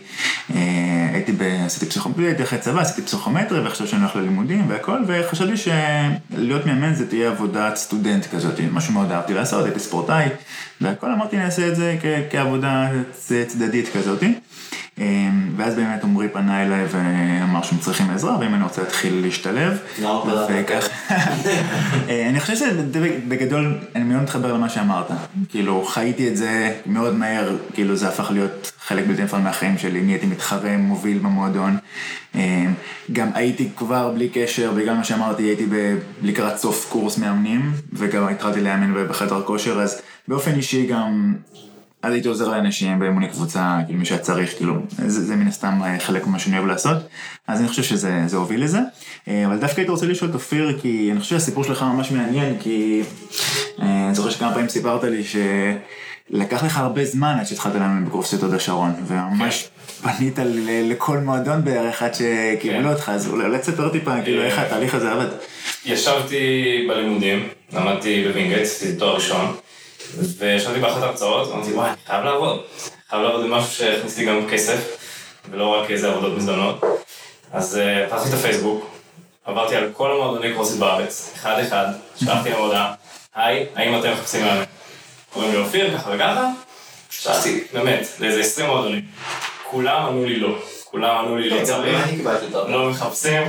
הייתי, 1.13 1.33
עשיתי 1.67 1.87
פסיכומטרי, 1.87 2.27
הייתי 2.27 2.43
אחרי 2.43 2.59
צבא, 2.59 2.81
עשיתי 2.81 3.03
פסיכומטרי, 3.03 3.61
ועכשיו 3.61 3.87
שאני 3.87 4.03
הולך 4.03 4.17
ללימודים 4.17 4.65
והכל, 4.69 4.99
וחשבתי 5.07 5.57
שלהיות 5.57 6.67
מאמן 6.67 6.95
זה 6.95 7.09
תהיה 7.09 7.29
עבודת 7.29 7.77
סטודנט 7.77 8.27
כזאת, 8.35 8.61
משהו 8.73 8.93
מאוד 8.95 9.13
אהבתי 9.13 9.35
לעשות, 9.35 9.65
הייתי 9.65 9.81
ספורטאי, 9.81 10.29
והכל 10.81 11.13
אמרתי 11.13 11.37
נעשה 11.37 11.69
את 11.69 11.77
זה 11.77 11.97
כעבודה 12.31 12.89
צדדית 13.49 13.89
כזאתי. 13.97 14.35
ואז 15.57 15.75
באמת 15.75 16.05
עמרי 16.05 16.29
פנה 16.29 16.63
אליי 16.63 16.85
ואמר 16.91 17.63
שהם 17.63 17.79
צריכים 17.79 18.11
עזרה, 18.11 18.39
ואם 18.39 18.55
אני 18.55 18.65
רוצה 18.65 18.83
להתחיל 18.83 19.21
להשתלב. 19.23 19.79
וכך, 20.49 20.89
אני 22.31 22.41
חושב 22.41 22.55
שבגדול, 22.57 23.79
אני 23.95 24.05
מאוד 24.05 24.23
מתחבר 24.23 24.53
למה 24.53 24.69
שאמרת. 24.69 25.07
כאילו, 25.49 25.85
חייתי 25.85 26.29
את 26.29 26.37
זה 26.37 26.77
מאוד 26.87 27.15
מהר, 27.15 27.57
כאילו 27.75 27.97
זה 27.97 28.09
הפך 28.09 28.31
להיות 28.31 28.73
חלק 28.81 29.07
בלתי 29.07 29.23
נפרד 29.23 29.41
מהחיים 29.41 29.79
שלי, 29.79 30.01
נהייתי 30.01 30.27
מתחרה, 30.27 30.77
מוביל 30.77 31.19
במועדון. 31.19 31.77
גם 33.13 33.29
הייתי 33.35 33.69
כבר 33.77 34.13
בלי 34.15 34.29
קשר, 34.29 34.73
בגלל 34.73 34.95
מה 34.95 35.05
שאמרתי, 35.05 35.43
הייתי 35.43 35.67
לקראת 36.23 36.57
סוף 36.57 36.87
קורס 36.89 37.19
מאמנים, 37.19 37.73
וגם 37.93 38.29
התחלתי 38.29 38.61
לאמן 38.61 39.09
בחדר 39.09 39.43
כושר, 39.43 39.81
אז 39.81 40.03
באופן 40.29 40.55
אישי 40.55 40.87
גם... 40.87 41.35
אז 42.03 42.13
הייתי 42.13 42.29
עוזר 42.29 42.49
לאנשים 42.49 42.99
באימוני 42.99 43.29
קבוצה, 43.29 43.79
כאילו 43.87 43.99
מי 43.99 44.05
שהיה 44.05 44.21
צריך, 44.21 44.57
כאילו, 44.57 44.75
זה, 45.07 45.25
זה 45.25 45.37
מן 45.37 45.47
הסתם 45.47 45.81
חלק 45.99 46.27
ממה 46.27 46.39
שאני 46.39 46.59
אוהב 46.59 46.69
לעשות, 46.69 46.97
אז 47.47 47.61
אני 47.61 47.69
חושב 47.69 47.83
שזה 47.83 48.37
הוביל 48.37 48.65
לזה. 48.65 48.79
אבל 49.47 49.57
דווקא 49.59 49.81
הייתי 49.81 49.91
רוצה 49.91 50.07
לשאול 50.07 50.31
את 50.31 50.35
אופיר, 50.35 50.79
כי 50.83 51.09
אני 51.13 51.21
חושב 51.21 51.31
שהסיפור 51.31 51.65
שלך 51.65 51.83
ממש 51.83 52.11
מעניין, 52.11 52.57
כי 52.61 53.03
אני 53.79 54.15
זוכר 54.15 54.31
שכמה 54.31 54.53
פעמים 54.53 54.69
סיפרת 54.69 55.05
לי 55.05 55.23
שלקח 55.25 56.65
לך 56.65 56.79
הרבה 56.79 57.05
זמן 57.05 57.37
עד 57.41 57.47
שהתחלת 57.47 57.75
לאמן 57.75 58.05
בקורסית 58.05 58.43
הוד 58.43 58.55
השרון, 58.55 58.93
וממש 59.07 59.69
פנית 60.03 60.39
לכל 60.91 61.19
מועדון 61.19 61.65
בערך 61.65 62.03
עד 62.03 62.13
שקיבלו 62.15 62.93
אותך, 62.93 63.09
אז 63.09 63.29
אולי 63.29 63.59
תספר 63.59 63.89
טיפה, 63.89 64.23
כאילו, 64.23 64.43
איך 64.43 64.59
התהליך 64.59 64.95
הזה 64.95 65.13
עבד. 65.13 65.27
ישבתי 65.87 66.87
בלימודים, 66.89 67.49
למדתי 67.73 68.25
בווינגייט, 68.29 68.63
עשיתי 68.63 68.99
תואר 68.99 69.15
ראשון. 69.15 69.55
וישבתי 70.39 70.81
באחת 70.81 71.03
ההרצאות, 71.03 71.53
אמרתי, 71.53 71.73
וואי, 71.73 71.89
אני 71.89 71.97
חייב 72.07 72.25
לעבוד. 72.25 72.61
חייב 73.11 73.23
לעבוד 73.23 73.45
במשהו 73.45 73.71
שיכניס 73.71 74.19
לי 74.19 74.25
גם 74.27 74.49
כסף, 74.51 74.97
ולא 75.51 75.67
רק 75.67 75.91
איזה 75.91 76.11
עבודות 76.11 76.37
מזדמנות. 76.37 76.81
אז 77.53 77.81
פתחתי 78.07 78.29
את 78.29 78.35
הפייסבוק, 78.35 78.91
עברתי 79.45 79.77
על 79.77 79.91
כל 79.93 80.11
המועדוני 80.13 80.53
קרוספיט 80.55 80.79
בארץ, 80.79 81.33
אחד 81.37 81.59
אחד, 81.59 81.87
שלחתי 82.17 82.51
להם 82.51 82.59
הודעה, 82.63 82.95
היי, 83.35 83.67
האם 83.75 84.01
אתם 84.01 84.13
מחפשים 84.13 84.45
מאמן? 84.45 84.65
קוראים 85.33 85.53
לי 85.53 85.59
אופיר, 85.59 85.99
ככה 85.99 86.11
וככה, 86.15 86.49
שלחתי, 87.11 87.65
באמת, 87.73 88.07
לאיזה 88.21 88.41
20 88.41 88.67
מועדונים. 88.67 89.03
כולם 89.71 90.07
אמרו 90.07 90.25
לי 90.25 90.37
לא. 90.37 90.59
כולם 90.91 91.19
ענו 91.19 91.37
לי 91.37 91.51
לא 91.51 91.55
כן, 91.55 91.61
גם 91.61 91.67
צריך, 91.67 91.99
אני 92.09 92.17
קיבלתי 92.17 92.45
אותו. 92.55 92.69
לא 92.69 92.91
מחפשים, 92.91 93.43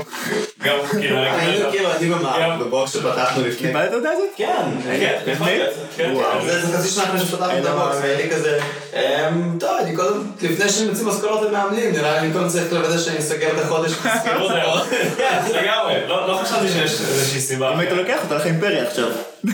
גם 0.63 0.75
כאילו, 0.91 1.17
אני 1.17 1.27
היינו 1.29 1.69
כאילו 1.71 1.91
אני 1.91 2.10
במערכת 2.10 2.60
בבוקס 2.60 2.93
שפתחנו 2.93 3.41
לפני. 3.41 3.67
קיבלת 3.67 3.88
את 3.88 3.93
ההודעה 3.93 4.12
הזאת? 4.13 4.25
כן, 4.36 4.48
כן, 4.83 5.19
להיות, 5.45 5.69
כן, 5.98 6.12
וואו. 6.15 6.41
כן. 6.41 6.48
זה 6.48 6.77
חצי 6.77 6.88
שנה 6.89 7.03
אחרי 7.03 7.19
שפתחנו 7.19 7.57
את 7.60 7.65
הבוקס. 7.65 7.95
והייתי 8.01 8.29
כזה, 8.36 8.60
"אמ, 8.93 9.57
טוב, 9.60 9.69
אני 9.83 9.95
קודם, 9.95 10.24
לפני 10.41 10.69
שאני 10.69 10.89
מוציא 10.89 11.05
משכורות 11.05 11.41
למאמנים, 11.50 11.91
נראה 11.91 12.21
לי 12.21 12.33
קודם 12.33 12.48
צריך 12.48 12.74
לוודא 12.74 12.98
שאני 12.98 13.19
אסגר 13.19 13.48
את 13.57 13.65
החודש. 13.65 13.91
כן, 14.03 14.38
לגמרי, 15.53 15.93
לא 16.07 16.27
לא 16.27 16.39
חשבתי 16.43 16.67
שיש 16.69 16.91
איזושהי 16.91 17.39
סיבה. 17.41 17.74
אם 17.74 17.79
היית 17.79 17.91
לוקח 17.91 18.17
אותה 18.24 18.36
לך 18.36 18.45
אימפריה 18.45 18.83
עכשיו. 18.88 19.07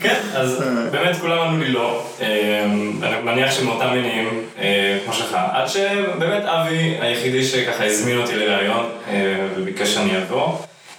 כן, 0.00 0.20
אז 0.34 0.62
באמת 0.92 1.16
כולם 1.20 1.38
ענו 1.38 1.58
לי 1.58 1.68
לא. 1.68 2.06
אמ, 2.20 3.04
אני 3.04 3.22
מניח 3.22 3.52
שמאותם 3.52 3.90
מינים 3.92 4.42
אה, 4.58 4.98
כמו 5.04 5.14
שלך. 5.14 5.36
עד 5.52 5.68
שבאמת 5.68 6.44
אבי 6.44 6.96
היחידי 7.00 7.44
שככה 7.44 7.84
הזמין 7.84 8.18
אותי 8.18 8.36
לראיון 8.36 8.86
אה, 9.08 9.46
וביקש 9.56 9.94
שאני 9.94 10.22
אבוא. 10.22 10.58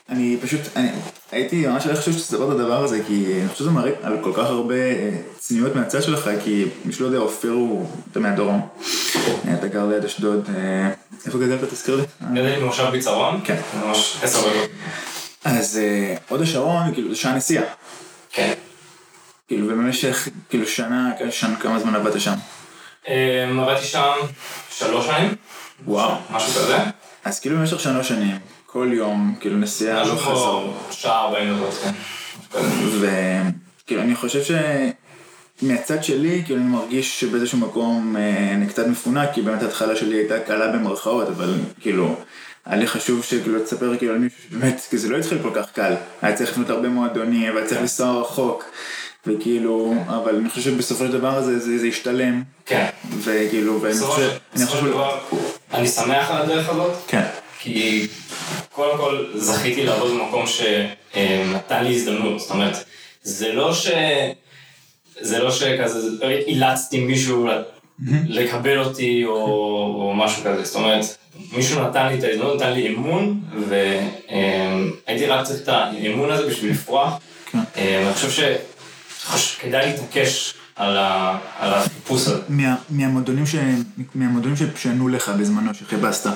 אני 0.09 0.37
פשוט, 0.41 0.59
אני 0.75 0.89
הייתי 1.31 1.67
ממש 1.67 1.87
לא 1.87 1.95
חושב 1.95 2.11
שתספר 2.11 2.51
את 2.51 2.59
הדבר 2.59 2.83
הזה, 2.83 2.99
כי 3.07 3.25
אני 3.41 3.49
חושב 3.49 3.59
שזה 3.59 3.71
מראה 3.71 3.91
על 4.03 4.17
כל 4.21 4.31
כך 4.33 4.45
הרבה 4.45 4.75
אה, 4.75 5.09
צניעות 5.39 5.75
מהצד 5.75 6.03
שלך, 6.03 6.29
כי 6.43 6.65
מי 6.85 6.93
שלא 6.93 7.05
יודע, 7.05 7.17
אופיר 7.17 7.51
הוא, 7.51 7.89
אתה 8.11 8.19
מהדרום. 8.19 8.67
אתה 9.59 9.67
גר 9.67 9.85
ליד 9.85 10.05
אשדוד, 10.05 10.49
איפה 11.25 11.37
גדלת? 11.37 11.63
תזכיר 11.69 11.95
לי. 11.95 12.03
גדלתי 12.33 12.61
במושב 12.61 12.85
ביצרון. 12.91 13.39
כן. 13.43 13.55
ממש 13.85 14.19
עשר 14.23 14.39
דקות. 14.39 14.69
אז 15.45 15.77
אה, 15.77 16.15
הוד 16.29 16.41
השרון, 16.41 16.93
כאילו, 16.93 17.09
זה 17.09 17.15
שעה 17.15 17.35
נסיעה. 17.35 17.63
כן. 18.31 18.53
כאילו, 19.47 19.67
ובמשך, 19.67 20.27
כאילו, 20.49 20.67
שנה, 20.67 21.11
שנה, 21.31 21.55
כמה 21.55 21.79
זמן 21.79 21.95
עבדת 21.95 22.21
שם? 22.21 22.33
אמ, 23.07 23.59
עבדתי 23.59 23.85
שם 23.85 24.11
שלוש 24.69 25.05
שנים. 25.05 25.35
וואו. 25.85 26.15
משהו 26.31 26.53
כזה. 26.53 26.77
אז 27.25 27.39
כאילו 27.39 27.57
במשך 27.57 27.79
שלוש 27.79 28.07
שנים, 28.07 28.37
כל 28.65 28.89
יום, 28.93 29.35
כאילו 29.39 29.57
נסיעה 29.57 30.03
לא 30.03 30.15
חזור. 30.15 30.77
שעה 30.91 31.21
ארבעים 31.21 31.57
דקות, 31.57 31.73
כן. 31.73 31.91
וכאילו 32.99 34.01
אני 34.01 34.15
חושב 34.15 34.55
שמהצד 35.61 36.03
שלי, 36.03 36.43
כאילו 36.45 36.59
אני 36.59 36.69
מרגיש 36.69 37.19
שבאיזשהו 37.19 37.57
מקום 37.57 38.15
אה, 38.17 38.53
אני 38.53 38.67
קצת 38.67 38.87
מפונק, 38.87 39.29
כי 39.33 39.41
באמת 39.41 39.63
ההתחלה 39.63 39.95
שלי 39.95 40.17
הייתה 40.17 40.39
קלה 40.39 40.67
במרכאות, 40.67 41.27
אבל 41.27 41.53
כאילו, 41.79 42.15
היה 42.65 42.77
לי 42.77 42.87
חשוב 42.87 43.23
שכאילו 43.23 43.59
תספר 43.63 43.97
כאילו 43.97 44.13
על 44.13 44.19
מישהו 44.19 44.39
שבאמת, 44.49 44.81
כי 44.89 44.97
זה 44.97 45.09
לא 45.09 45.17
התחיל 45.17 45.37
כל 45.41 45.51
כך 45.53 45.71
קל, 45.71 45.93
היה 46.21 46.35
צריך 46.35 46.51
לפנות 46.51 46.69
הרבה 46.69 46.89
מועדונים, 46.89 47.55
והיה 47.55 47.67
צריך 47.67 47.81
לנסוע 47.81 48.21
רחוק, 48.21 48.65
וכאילו, 49.27 49.93
אבל 50.07 50.35
אני 50.35 50.49
חושב 50.49 50.61
שבסופו 50.61 51.05
של 51.05 51.11
דבר 51.11 51.41
זה, 51.41 51.79
זה 51.79 51.87
השתלם, 51.87 52.43
כן. 52.65 52.85
וכאילו, 53.19 53.81
ואני 53.81 53.99
חושב, 53.99 54.29
בסופו 54.53 54.77
של 54.77 54.85
דבר, 54.85 55.19
אני 55.73 55.87
שמח 55.87 56.31
על 56.31 56.41
הדרך 56.41 56.69
הזאת. 56.69 56.91
כן, 57.07 57.25
כי 57.59 58.07
קודם 58.71 58.97
כל 58.97 59.25
זכיתי 59.35 59.85
לעבוד 59.85 60.11
במקום 60.11 60.45
שנתן 60.47 61.83
לי 61.83 61.95
הזדמנות, 61.95 62.39
זאת 62.39 62.51
אומרת, 62.51 62.75
זה 63.23 63.53
לא 63.53 63.73
ש... 63.73 63.87
זה 65.21 65.39
לא 65.39 65.51
שכזה, 65.51 65.99
אילצתי 66.47 66.99
מישהו 66.99 67.47
לקבל 68.27 68.79
אותי 68.79 69.25
או, 69.25 69.35
או 70.01 70.13
משהו 70.15 70.43
כזה, 70.43 70.63
זאת 70.63 70.75
אומרת, 70.75 71.05
מישהו 71.53 71.83
נתן 71.83 72.07
לי 72.07 72.19
את 72.19 72.23
ההזדמנות, 72.23 72.55
נתן 72.55 72.73
לי 72.73 72.95
אמון, 72.95 73.39
והייתי 73.69 75.25
רק 75.25 75.45
צריך 75.45 75.61
את 75.63 75.67
האמון 75.67 76.31
הזה 76.31 76.47
בשביל 76.49 76.71
לפרוח. 76.71 77.13
כן. 77.51 77.57
אה, 77.77 78.01
ואני 78.03 78.13
חושב 78.13 78.45
שכדאי 79.29 79.85
להתעקש 79.91 80.53
על 80.75 80.97
ה- 80.97 81.37
על 81.59 81.73
החיפוש 81.73 82.21
הזה. 82.27 82.41
מה, 82.49 82.75
מהמועדונים, 82.89 83.45
ש... 83.45 83.55
מהמועדונים 84.15 84.55
ש- 84.57 84.63
שענו 84.83 85.07
לך 85.07 85.29
בזמנו, 85.39 85.73
שחיפשת, 85.73 86.29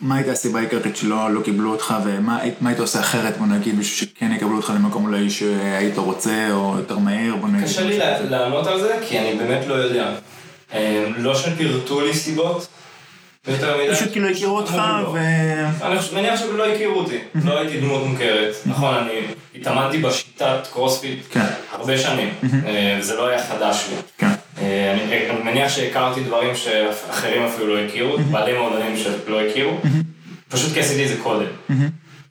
מה 0.00 0.16
הייתה 0.16 0.32
הסיבה 0.32 0.58
העיקרית 0.58 0.96
שלא 0.96 1.30
לא 1.34 1.40
קיבלו 1.40 1.70
אותך, 1.72 1.94
ומה 2.04 2.38
מה 2.60 2.68
היית 2.70 2.80
עושה 2.80 3.00
אחרת, 3.00 3.38
בוא 3.38 3.46
נגיד, 3.46 3.78
בשביל 3.78 4.08
שכן 4.16 4.32
יקבלו 4.32 4.56
אותך 4.56 4.72
למקום 4.76 5.06
אולי 5.06 5.30
שהיית 5.30 5.98
רוצה, 5.98 6.48
או 6.52 6.74
יותר 6.78 6.98
מהר, 6.98 7.36
בוא 7.40 7.48
נגיד. 7.48 7.64
קשה 7.66 7.82
לי 7.82 7.98
לענות 8.30 8.66
על 8.66 8.80
זה, 8.80 8.96
כי 9.08 9.18
אני 9.18 9.34
באמת 9.38 9.66
לא 9.66 9.74
יודע. 9.74 10.12
אה, 10.74 11.08
לא 11.18 11.34
שפירטו 11.34 12.00
לי 12.00 12.14
סיבות 12.14 12.66
פשוט 13.44 14.12
כאילו 14.12 14.28
הכירו 14.28 14.56
אותך, 14.56 14.74
לא. 14.74 15.08
ו... 15.08 15.18
אני 15.82 15.96
מניח 16.14 16.40
שלא 16.40 16.66
הכירו 16.66 16.98
אותי, 17.00 17.18
לא 17.44 17.58
הייתי 17.58 17.80
דמות 17.80 18.06
מוכרת. 18.06 18.54
נכון, 18.66 18.94
אני 18.94 19.10
התאמנתי 19.60 19.98
בשיטת 19.98 20.66
קרוספיט 20.72 21.18
כן. 21.30 21.40
הרבה 21.72 21.98
שנים, 21.98 22.28
אה, 22.66 22.96
וזה 23.00 23.14
לא 23.16 23.26
היה 23.28 23.42
חדש 23.46 23.86
לי. 23.90 23.96
כן. 24.18 24.26
אה, 24.62 24.92
אני 24.92 25.30
אני 25.30 25.42
מניח 25.42 25.68
שהכרתי 25.68 26.20
דברים 26.20 26.56
שאחרים 26.56 27.42
אפילו 27.42 27.74
לא 27.76 27.80
הכירו, 27.80 28.18
בעלי 28.18 28.58
מועדונים 28.58 28.96
שלא 28.96 29.40
הכירו, 29.40 29.78
פשוט 30.48 30.72
כי 30.72 30.80
עשיתי 30.80 31.02
את 31.04 31.08
זה 31.08 31.16
קודם. 31.22 31.46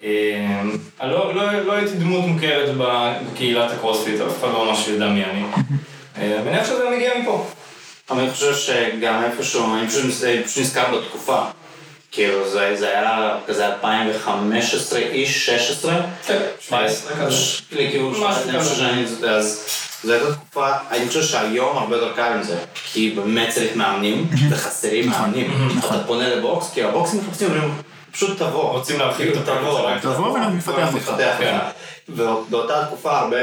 אה, 0.04 0.62
לא- 1.08 1.36
לא 1.36 1.51
לא 1.66 1.74
הייתי 1.74 1.96
דמות 1.98 2.25
מוכרת 2.25 2.70
בקהילת 2.78 3.72
הקרוספיט, 3.72 4.22
אף 4.22 4.39
אחד 4.39 4.48
לא 4.54 4.66
ממש 4.66 4.88
ידע 4.88 5.08
מי 5.08 5.24
אני. 5.25 5.42
אה, 6.18 6.39
אני 6.39 6.50
מניח 6.50 6.66
שזה 6.66 6.84
מגיע 6.96 7.12
מפה. 7.22 7.46
אבל 8.12 8.22
אני 8.22 8.32
חושב 8.32 8.56
שגם 8.56 9.24
איפשהו, 9.24 9.75
אני 9.75 9.88
פשוט 9.88 10.06
נזכר 10.58 10.96
בתקופה. 10.96 11.42
כאילו 12.12 12.50
זה 12.50 12.75
זה 12.75 12.88
היה 12.88 13.38
כזה 13.48 13.68
2015 13.68 15.00
איש, 15.00 15.46
16. 15.46 16.01
כן, 16.28 16.42
17 16.60 17.12
כזה. 17.16 17.36
כאילו, 17.70 18.10
משהו 18.12 18.25
אני 18.50 18.60
חושב 18.60 18.72
כזה. 18.72 18.75
שאני, 18.75 19.30
אז 19.30 19.66
זו 20.04 20.13
הייתה 20.13 20.34
תקופה, 20.34 20.68
אני 20.92 21.08
חושב 21.08 21.24
שהיום 21.24 21.78
הרבה 21.78 21.96
יותר 21.96 22.16
קל 22.16 22.34
עם 22.34 22.44
זה, 22.44 22.58
כי 22.94 23.10
באמת 23.16 23.50
צריך 23.50 23.75
מאמנים, 23.75 24.28
וחסרים 24.50 25.10
מאמנים. 25.10 25.51
אתה 25.80 26.04
פונה 26.08 26.36
לבוקס, 26.36 26.72
כי 26.74 26.84
הבוקסים 26.84 27.20
מחפשים, 27.20 27.48
אומרים, 27.48 27.75
פשוט 28.12 28.38
תבוא. 28.38 28.72
רוצים 28.72 29.00
להרחיב 29.00 29.32
את 29.32 29.38
התרבות 29.38 29.62
תבוא, 29.62 29.82
שלהם. 29.82 30.00
תבוא 30.00 30.32
ואנחנו 30.32 30.56
נפתח 30.56 30.94
אותך. 30.94 31.10
נפתח 31.10 31.36
כן. 31.38 31.56
אותך. 31.56 31.75
ובאותה 32.10 32.86
תקופה 32.86 33.20
הרבה 33.20 33.38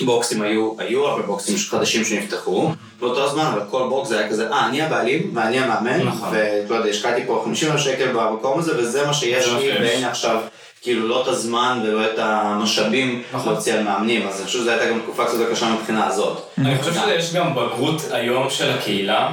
בוקסים 0.00 0.42
היו, 0.42 0.72
היו 0.78 1.06
הרבה 1.06 1.22
בוקסים 1.22 1.56
חדשים 1.70 2.04
שנפתחו 2.04 2.72
באותו 3.00 3.28
זמן, 3.28 3.44
אבל 3.44 3.60
כל 3.70 3.86
בוקס 3.88 4.08
זה 4.08 4.18
היה 4.18 4.28
כזה, 4.28 4.50
אה, 4.50 4.68
אני 4.68 4.82
הבעלים 4.82 5.30
ואני 5.34 5.58
המאמן, 5.58 6.00
נכון. 6.02 6.28
ולא 6.32 6.76
יודע, 6.76 6.90
השקעתי 6.90 7.26
פה 7.26 7.42
50 7.44 7.72
אלף 7.72 7.80
שקל 7.80 8.12
במקום 8.12 8.58
הזה, 8.58 8.78
וזה 8.78 9.06
מה 9.06 9.14
שיש 9.14 9.48
מה 9.48 9.58
לי. 9.58 9.72
ואין 9.72 10.04
עכשיו 10.04 10.40
כאילו 10.82 11.08
לא 11.08 11.22
את 11.22 11.28
הזמן 11.28 11.80
ולא 11.84 12.04
את 12.04 12.18
המשאבים 12.18 13.22
נכון. 13.32 13.52
להוציא 13.52 13.74
על 13.74 13.82
מאמנים, 13.82 14.28
אז 14.28 14.36
אני 14.36 14.46
חושב 14.46 14.58
שזו 14.58 14.70
הייתה 14.70 14.90
גם 14.90 15.00
תקופה 15.00 15.24
קצת 15.24 15.36
קשה 15.50 15.70
מבחינה 15.70 16.06
הזאת. 16.06 16.42
אני 16.58 16.78
חושב 16.78 16.94
שיש 16.94 17.34
גם 17.34 17.54
בגרות 17.54 18.02
היום 18.10 18.50
של 18.50 18.70
הקהילה, 18.70 19.30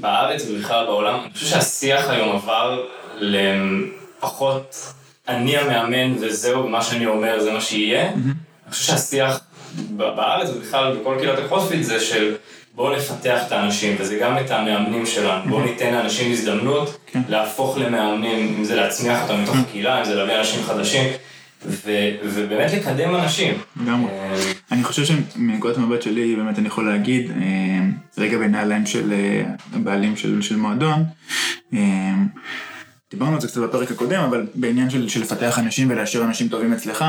בארץ 0.00 0.46
ובכלל 0.50 0.86
בעולם, 0.86 1.20
אני 1.24 1.32
חושב 1.34 1.46
שהשיח 1.46 2.10
היום 2.10 2.36
עבר 2.36 2.82
לפחות 3.20 4.76
אני 5.28 5.56
המאמן 5.56 6.14
וזהו, 6.20 6.64
ומה 6.64 6.82
שאני 6.82 7.06
אומר 7.06 7.40
זה 7.40 7.52
מה 7.52 7.60
שיהיה. 7.60 8.08
אני 8.12 8.70
חושב 8.70 8.84
שהשיח 8.84 9.40
בארץ 9.96 10.50
ובכלל 10.50 10.96
בכל 10.96 11.14
קהילת 11.18 11.38
הקרוספיט 11.38 11.82
זה 11.82 12.00
של 12.00 12.34
בואו 12.74 12.96
נפתח 12.96 13.42
את 13.46 13.52
האנשים, 13.52 13.96
וזה 13.98 14.18
גם 14.20 14.38
את 14.38 14.50
המאמנים 14.50 15.06
שלנו, 15.06 15.50
בואו 15.50 15.64
ניתן 15.64 15.94
לאנשים 15.94 16.32
הזדמנות 16.32 16.98
כן. 17.06 17.20
להפוך 17.28 17.78
למאמנים, 17.78 18.54
אם 18.58 18.64
זה 18.64 18.76
להצמיח 18.76 19.22
אותם 19.22 19.42
מתוך 19.42 19.56
הקהילה, 19.56 20.00
אם 20.00 20.04
זה 20.04 20.14
להביא 20.14 20.38
אנשים 20.38 20.62
חדשים, 20.62 21.04
ו- 21.66 22.10
ובאמת 22.22 22.72
לקדם 22.72 23.14
אנשים. 23.14 23.54
לגמרי. 23.82 24.10
אה, 24.10 24.52
אני 24.72 24.84
חושב 24.84 25.04
שמנקודת 25.04 25.76
המבט 25.76 26.02
שלי, 26.02 26.36
באמת 26.36 26.58
אני 26.58 26.66
יכול 26.66 26.90
להגיד, 26.90 27.30
אה, 27.30 27.86
רגע 28.18 28.38
בנעליים 28.38 28.86
של 28.86 29.12
אה, 29.12 29.42
הבעלים 29.72 30.16
של, 30.16 30.42
של 30.42 30.56
מועדון, 30.56 31.04
דיברנו 33.10 33.34
על 33.34 33.40
זה 33.40 33.48
קצת 33.48 33.60
בפרק 33.60 33.90
הקודם, 33.90 34.20
אבל 34.20 34.46
בעניין 34.54 34.90
של, 34.90 35.08
של 35.08 35.20
לפתח 35.20 35.58
אנשים 35.58 35.90
ולהשאיר 35.90 36.24
אנשים 36.24 36.48
טובים 36.48 36.72
אצלך, 36.72 37.04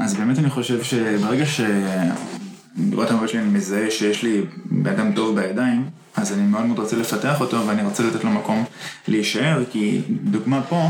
אז 0.00 0.14
באמת 0.14 0.38
אני 0.38 0.50
חושב 0.50 0.82
שברגע 0.82 1.44
שבנקודת 1.46 3.10
המבט 3.10 3.28
שלי 3.28 3.40
אני 3.40 3.48
מזהה 3.48 3.90
שיש 3.90 4.22
לי 4.22 4.40
בן 4.64 4.90
אדם 4.90 5.12
טוב 5.12 5.40
בידיים, 5.40 5.84
אז 6.16 6.32
אני 6.32 6.42
מאוד 6.42 6.64
מאוד 6.64 6.78
רוצה 6.78 6.96
לפתח 6.96 7.40
אותו 7.40 7.66
ואני 7.66 7.82
רוצה 7.82 8.02
לתת 8.02 8.24
לו 8.24 8.30
מקום 8.30 8.64
להישאר, 9.08 9.62
כי 9.72 10.00
דוגמה 10.08 10.62
פה, 10.62 10.88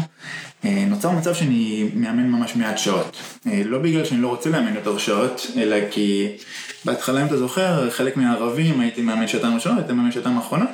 אה, 0.64 0.84
נוצר 0.88 1.10
מצב 1.10 1.34
שאני 1.34 1.90
מאמן 1.94 2.28
ממש 2.28 2.56
מעט 2.56 2.78
שעות. 2.78 3.16
אה, 3.46 3.62
לא 3.64 3.78
בגלל 3.78 4.04
שאני 4.04 4.20
לא 4.20 4.28
רוצה 4.28 4.50
לאמן 4.50 4.74
יותר 4.74 4.98
שעות, 4.98 5.46
אלא 5.56 5.76
כי 5.90 6.28
בהתחלה, 6.84 7.22
אם 7.22 7.26
אתה 7.26 7.36
זוכר, 7.36 7.90
חלק 7.90 8.16
מהערבים 8.16 8.80
הייתי 8.80 9.02
מאמן 9.02 9.28
שעתיים 9.28 9.54
ראשונות, 9.54 9.78
הייתי 9.78 9.92
מאמן 9.92 10.12
שעתיים 10.12 10.38
אחרונות. 10.38 10.68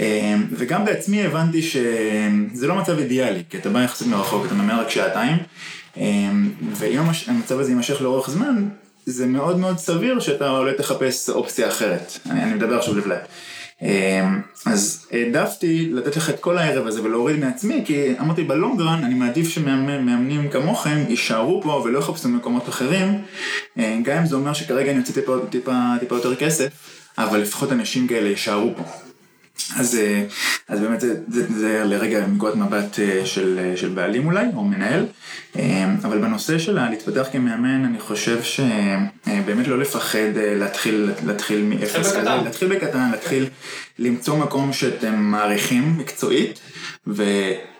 אה, 0.00 0.34
וגם 0.52 0.84
בעצמי 0.84 1.22
הבנתי 1.22 1.62
שזה 1.62 2.66
לא 2.66 2.74
מצב 2.74 2.98
אידיאלי, 2.98 3.42
כי 3.50 3.56
אתה 3.56 3.68
בא 3.68 3.82
יחסית 3.82 4.06
מרחוק, 4.06 4.46
אתה 4.46 4.54
מאמן 4.54 4.74
רק 4.74 4.90
שעתיים, 4.90 5.36
ואם 5.96 6.98
המש- 7.00 7.28
המצב 7.28 7.58
הזה 7.60 7.70
יימשך 7.70 8.02
לאורך 8.02 8.30
זמן, 8.30 8.68
זה 9.06 9.26
מאוד 9.26 9.58
מאוד 9.58 9.78
סביר 9.78 10.20
שאתה 10.20 10.50
אולי 10.50 10.74
תחפש 10.74 11.30
אופציה 11.30 11.68
אחרת. 11.68 12.12
אני, 12.30 12.42
אני 12.42 12.54
מדבר 12.54 12.78
עכשיו 12.78 12.94
לבלעד. 12.98 13.20
אז 14.66 15.06
העדפתי 15.12 15.88
לתת 15.92 16.16
לך 16.16 16.30
את 16.30 16.40
כל 16.40 16.58
הערב 16.58 16.86
הזה 16.86 17.02
ולהוריד 17.02 17.38
מעצמי, 17.38 17.82
כי 17.86 18.12
אמרתי 18.20 18.42
בלונגרן 18.42 19.04
אני 19.04 19.14
מעדיף 19.14 19.48
שמאמנים 19.48 20.48
כמוכם 20.50 20.98
יישארו 21.08 21.62
פה 21.62 21.82
ולא 21.84 21.98
יחפשו 21.98 22.28
במקומות 22.28 22.68
אחרים, 22.68 23.22
גם 23.78 24.16
אם 24.18 24.26
זה 24.26 24.36
אומר 24.36 24.52
שכרגע 24.52 24.90
אני 24.90 24.98
יוצא 24.98 25.12
טיפה, 25.12 25.36
טיפה, 25.50 25.72
טיפה 26.00 26.14
יותר 26.14 26.36
כסף, 26.36 26.68
אבל 27.18 27.38
לפחות 27.40 27.72
אנשים 27.72 28.06
כאלה 28.08 28.28
יישארו 28.28 28.70
פה. 28.76 29.09
אז, 29.76 29.94
אה, 29.94 30.24
אז 30.68 30.80
באמת 30.80 31.00
זה, 31.00 31.14
זה, 31.28 31.46
זה 31.52 31.82
לרגע 31.84 32.26
מנקודת 32.26 32.56
מבט 32.56 32.98
אה, 32.98 33.26
של, 33.26 33.72
של 33.76 33.88
בעלים 33.88 34.26
אולי, 34.26 34.46
או 34.54 34.64
מנהל, 34.64 35.06
אה, 35.58 35.84
אבל 36.04 36.18
בנושא 36.18 36.58
של 36.58 36.88
להתפתח 36.88 37.26
כמאמן, 37.32 37.84
אני 37.84 38.00
חושב 38.00 38.42
שבאמת 38.42 39.68
לא 39.68 39.78
לפחד 39.78 40.28
להתחיל, 40.34 41.10
להתחיל 41.26 41.62
מאפס 41.62 42.16
כזה, 42.16 42.30
להתחיל 42.44 42.68
בקטן, 42.68 43.10
להתחיל 43.10 43.46
למצוא 43.98 44.36
מקום 44.36 44.72
שאתם 44.72 45.14
מעריכים 45.14 45.98
מקצועית. 45.98 46.60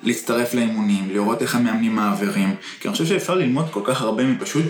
ולהצטרף 0.04 0.54
לאימונים, 0.54 1.08
לראות 1.12 1.42
איך 1.42 1.54
המאמנים 1.54 1.96
מעבירים, 1.96 2.54
כי 2.80 2.88
אני 2.88 2.92
חושב 2.92 3.06
שאפשר 3.06 3.34
ללמוד 3.34 3.66
כל 3.70 3.80
כך 3.84 4.02
הרבה 4.02 4.22
מפשוט 4.22 4.64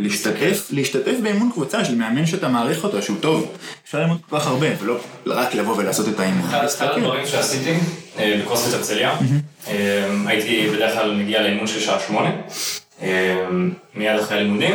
להשתתף, 0.00 0.66
להשתתף 0.70 1.14
באימון 1.22 1.50
קבוצה 1.52 1.84
של 1.84 1.94
מאמן 1.94 2.26
שאתה 2.26 2.48
מעריך 2.48 2.84
אותו, 2.84 3.02
שהוא 3.02 3.16
טוב, 3.20 3.56
אפשר 3.84 4.00
ללמוד 4.00 4.18
כל 4.30 4.38
כך 4.38 4.46
הרבה, 4.46 4.66
ולא 4.82 5.00
רק 5.26 5.54
לבוא 5.54 5.76
ולעשות 5.76 6.08
את 6.08 6.20
האימון. 6.20 6.50
אחד 6.50 6.86
הדברים 6.96 7.26
שעשיתי 7.26 7.74
אה, 8.18 8.40
בקורסט 8.42 8.74
הרצליה, 8.74 9.16
אה, 9.68 10.10
הייתי 10.26 10.68
בדרך 10.72 10.94
כלל 10.94 11.14
מגיע 11.14 11.42
לאימון 11.42 11.66
של 11.66 11.80
שעה 11.80 12.00
שמונה, 12.06 12.30
אה, 13.02 13.46
מיד 13.94 14.18
אחרי 14.20 14.38
הלימודים, 14.38 14.74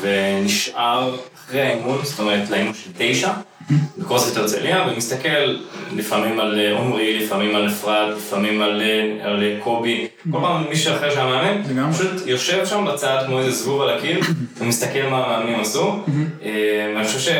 ונשאר 0.00 1.16
אחרי 1.50 1.62
האימון, 1.62 1.98
זאת 2.02 2.20
אומרת 2.20 2.50
לאימון 2.50 2.74
של 2.74 2.90
תשע. 2.98 3.30
בקורסט 3.98 4.36
הרצליה, 4.36 4.86
ומסתכל 4.90 5.56
לפעמים 5.96 6.40
על 6.40 6.60
אה, 6.60 6.78
עומרי, 6.78 7.18
לפעמים 7.18 7.56
על 7.56 7.68
אפרת, 7.68 8.16
לפעמים 8.16 8.62
על, 8.62 8.82
אה, 8.82 9.26
על 9.26 9.42
אה, 9.42 9.56
קובי, 9.64 10.08
כל 10.32 10.38
פעם 10.40 10.64
מישהו 10.68 10.94
אחר 10.94 11.10
שהיה 11.10 11.26
מאמן, 11.26 11.92
פשוט 11.92 12.26
יושב 12.26 12.66
שם 12.66 12.84
בצד 12.92 13.22
כמו 13.26 13.38
איזה 13.38 13.50
זבוב 13.50 13.80
על 13.82 13.98
הקיר, 13.98 14.20
ומסתכל 14.58 15.02
מה 15.10 15.24
המאמנים 15.26 15.60
עשו, 15.60 16.02
ואני 16.94 17.04
חושב 17.06 17.32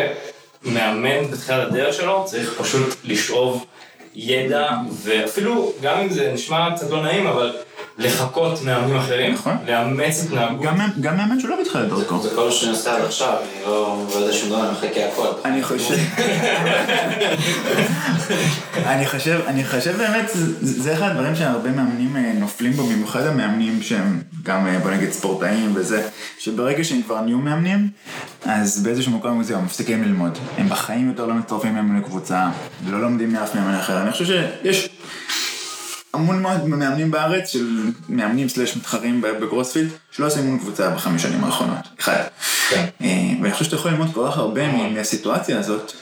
שמאמן 0.64 1.26
בתחילת 1.30 1.68
הדרך 1.68 1.94
שלו 1.94 2.24
צריך 2.26 2.54
פשוט 2.58 2.96
לשאוב 3.04 3.66
ידע, 4.14 4.68
ואפילו, 5.02 5.72
גם 5.82 6.00
אם 6.00 6.08
זה 6.08 6.32
נשמע 6.34 6.68
קצת 6.76 6.90
לא 6.90 7.02
נעים, 7.02 7.26
אבל 7.26 7.52
לחכות 8.00 8.62
מאמנים 8.62 8.96
אחרים, 8.96 9.34
נכון. 9.34 9.56
לאמץ 9.66 10.24
התנהגות. 10.24 10.66
גם 11.00 11.16
מאמן 11.16 11.40
שלא 11.40 11.56
בתחילת 11.60 11.88
דרכו. 11.88 12.22
זה 12.22 12.30
כל 12.34 12.44
מה 12.44 12.52
שאני 12.52 12.70
עושה 12.70 12.96
עד 12.96 13.04
עכשיו, 13.04 13.34
אני 13.34 13.62
לא 13.66 14.06
יודע 14.14 14.32
שום 14.32 14.48
דבר, 14.48 14.60
אני 14.60 14.72
מחכה 14.72 15.00
הכל. 15.12 15.26
אני 15.44 15.62
חושב, 15.62 15.94
אני 18.86 19.06
חושב, 19.06 19.40
אני 19.46 19.64
חושב 19.64 19.96
באמת, 19.96 20.30
זה 20.60 20.94
אחד 20.94 21.10
הדברים 21.10 21.36
שהרבה 21.36 21.70
מאמנים 21.70 22.16
אה, 22.16 22.32
נופלים 22.34 22.72
בו, 22.72 22.82
במיוחד 22.82 23.26
המאמנים 23.26 23.82
שהם 23.82 24.22
גם 24.42 24.66
אה, 24.66 24.78
בוא 24.78 24.90
נגיד 24.90 25.10
ספורטאים 25.10 25.72
וזה, 25.74 26.08
שברגע 26.38 26.84
שהם 26.84 27.02
כבר 27.02 27.20
נהיו 27.20 27.38
מאמנים, 27.38 27.88
אז 28.44 28.82
באיזשהו 28.82 29.12
מקום 29.12 29.42
זהו, 29.42 29.62
מפסיקים 29.62 30.02
ללמוד. 30.02 30.38
הם 30.58 30.68
בחיים 30.68 31.08
יותר 31.08 31.26
לא 31.26 31.34
מצטרפים 31.34 31.74
מאמן 31.74 32.00
לקבוצה, 32.00 32.48
לא 32.90 33.00
לומדים 33.00 33.32
מאף 33.32 33.54
מאמן 33.54 33.74
אחר. 33.74 34.02
אני 34.02 34.12
חושב 34.12 34.24
שיש... 34.24 34.88
המון 36.14 36.42
מאוד 36.42 36.68
מאמנים 36.68 37.10
בארץ, 37.10 37.48
של 37.48 37.90
מאמנים 38.08 38.48
slash 38.48 38.76
מתחרים 38.76 39.20
בקרוספיט, 39.20 39.88
שלא 40.12 40.26
עושים 40.26 40.42
אימון 40.44 40.58
קבוצה 40.58 40.90
בחמש 40.90 41.22
שנים 41.22 41.44
האחרונות, 41.44 41.84
אחד. 42.00 42.22
כן. 42.70 42.84
אה, 43.02 43.06
ואני 43.42 43.52
חושב 43.52 43.64
שאתה 43.64 43.76
יכול 43.76 43.90
ללמוד 43.90 44.08
כל 44.14 44.26
כך 44.30 44.38
הרבה 44.38 44.72
מהסיטואציה 44.72 45.58
הזאת, 45.58 45.92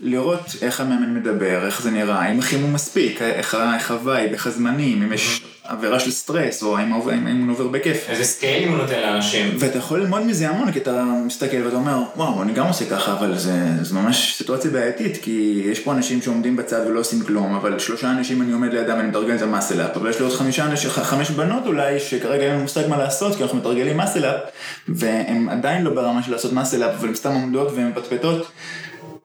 לראות 0.00 0.56
איך 0.62 0.80
המאמן 0.80 1.14
מדבר, 1.14 1.66
איך 1.66 1.82
זה 1.82 1.90
נראה, 1.90 2.22
האם 2.22 2.38
החימום 2.38 2.72
מספיק, 2.72 3.22
איך 3.22 3.90
ה 3.90 3.97
vibe, 3.97 4.32
איך 4.32 4.46
הזמנים, 4.46 5.02
אם 5.02 5.12
יש 5.12 5.44
אווירה 5.68 6.00
של 6.00 6.10
סטרס, 6.10 6.62
או 6.62 6.78
האם 6.78 6.92
הוא 6.92 7.50
עובר 7.50 7.66
בכיף. 7.66 8.06
איזה 8.08 8.24
סקיילים 8.24 8.68
הוא 8.68 8.78
נותן 8.78 9.00
לאנשים. 9.00 9.56
ואתה 9.58 9.78
יכול 9.78 10.00
ללמוד 10.00 10.22
מזה 10.22 10.48
המון, 10.48 10.72
כי 10.72 10.78
אתה 10.78 11.04
מסתכל 11.26 11.56
ואתה 11.64 11.76
אומר, 11.76 12.02
וואו, 12.16 12.42
אני 12.42 12.52
גם 12.52 12.66
עושה 12.66 12.84
ככה, 12.90 13.12
אבל 13.12 13.38
זה, 13.38 13.54
זה 13.82 13.94
ממש 13.94 14.34
סיטואציה 14.38 14.70
בעייתית, 14.70 15.18
כי 15.22 15.62
יש 15.66 15.80
פה 15.80 15.92
אנשים 15.92 16.22
שעומדים 16.22 16.56
בצד 16.56 16.80
ולא 16.86 17.00
עושים 17.00 17.20
כלום, 17.20 17.54
אבל 17.54 17.78
שלושה 17.78 18.10
אנשים 18.10 18.42
אני 18.42 18.52
עומד 18.52 18.72
לידם, 18.72 18.96
אני 19.00 19.08
מתרגל 19.08 19.34
את 19.34 19.42
ה 19.42 19.47
muscle 19.47 19.80
up, 19.80 19.96
אבל 19.96 20.10
יש 20.10 20.18
לי 20.18 20.24
עוד 20.24 20.34
חמישה 20.34 20.64
אנשים, 20.64 20.90
חמש 20.90 21.30
בנות 21.30 21.66
אולי, 21.66 22.00
שכרגע 22.00 22.42
אין 22.42 22.52
לנו 22.52 22.62
מושג 22.62 22.86
מה 22.88 22.96
לעשות, 22.96 23.36
כי 23.36 23.42
אנחנו 23.42 23.58
מתרגלים 23.58 23.96
muscle 23.96 24.25
up, 24.25 24.40
והם 24.88 25.48
עדיין 25.48 25.82
לא 25.82 25.94
ברמה 25.94 26.22
של 26.22 26.32
לעשות 26.32 26.52
muscle 26.52 26.80
up, 26.80 26.94
אבל 26.98 27.08
הם 27.08 27.14
סתם 27.14 27.32
עומדות 27.32 27.72
והן 27.72 27.88
מפטפטות. 27.88 28.46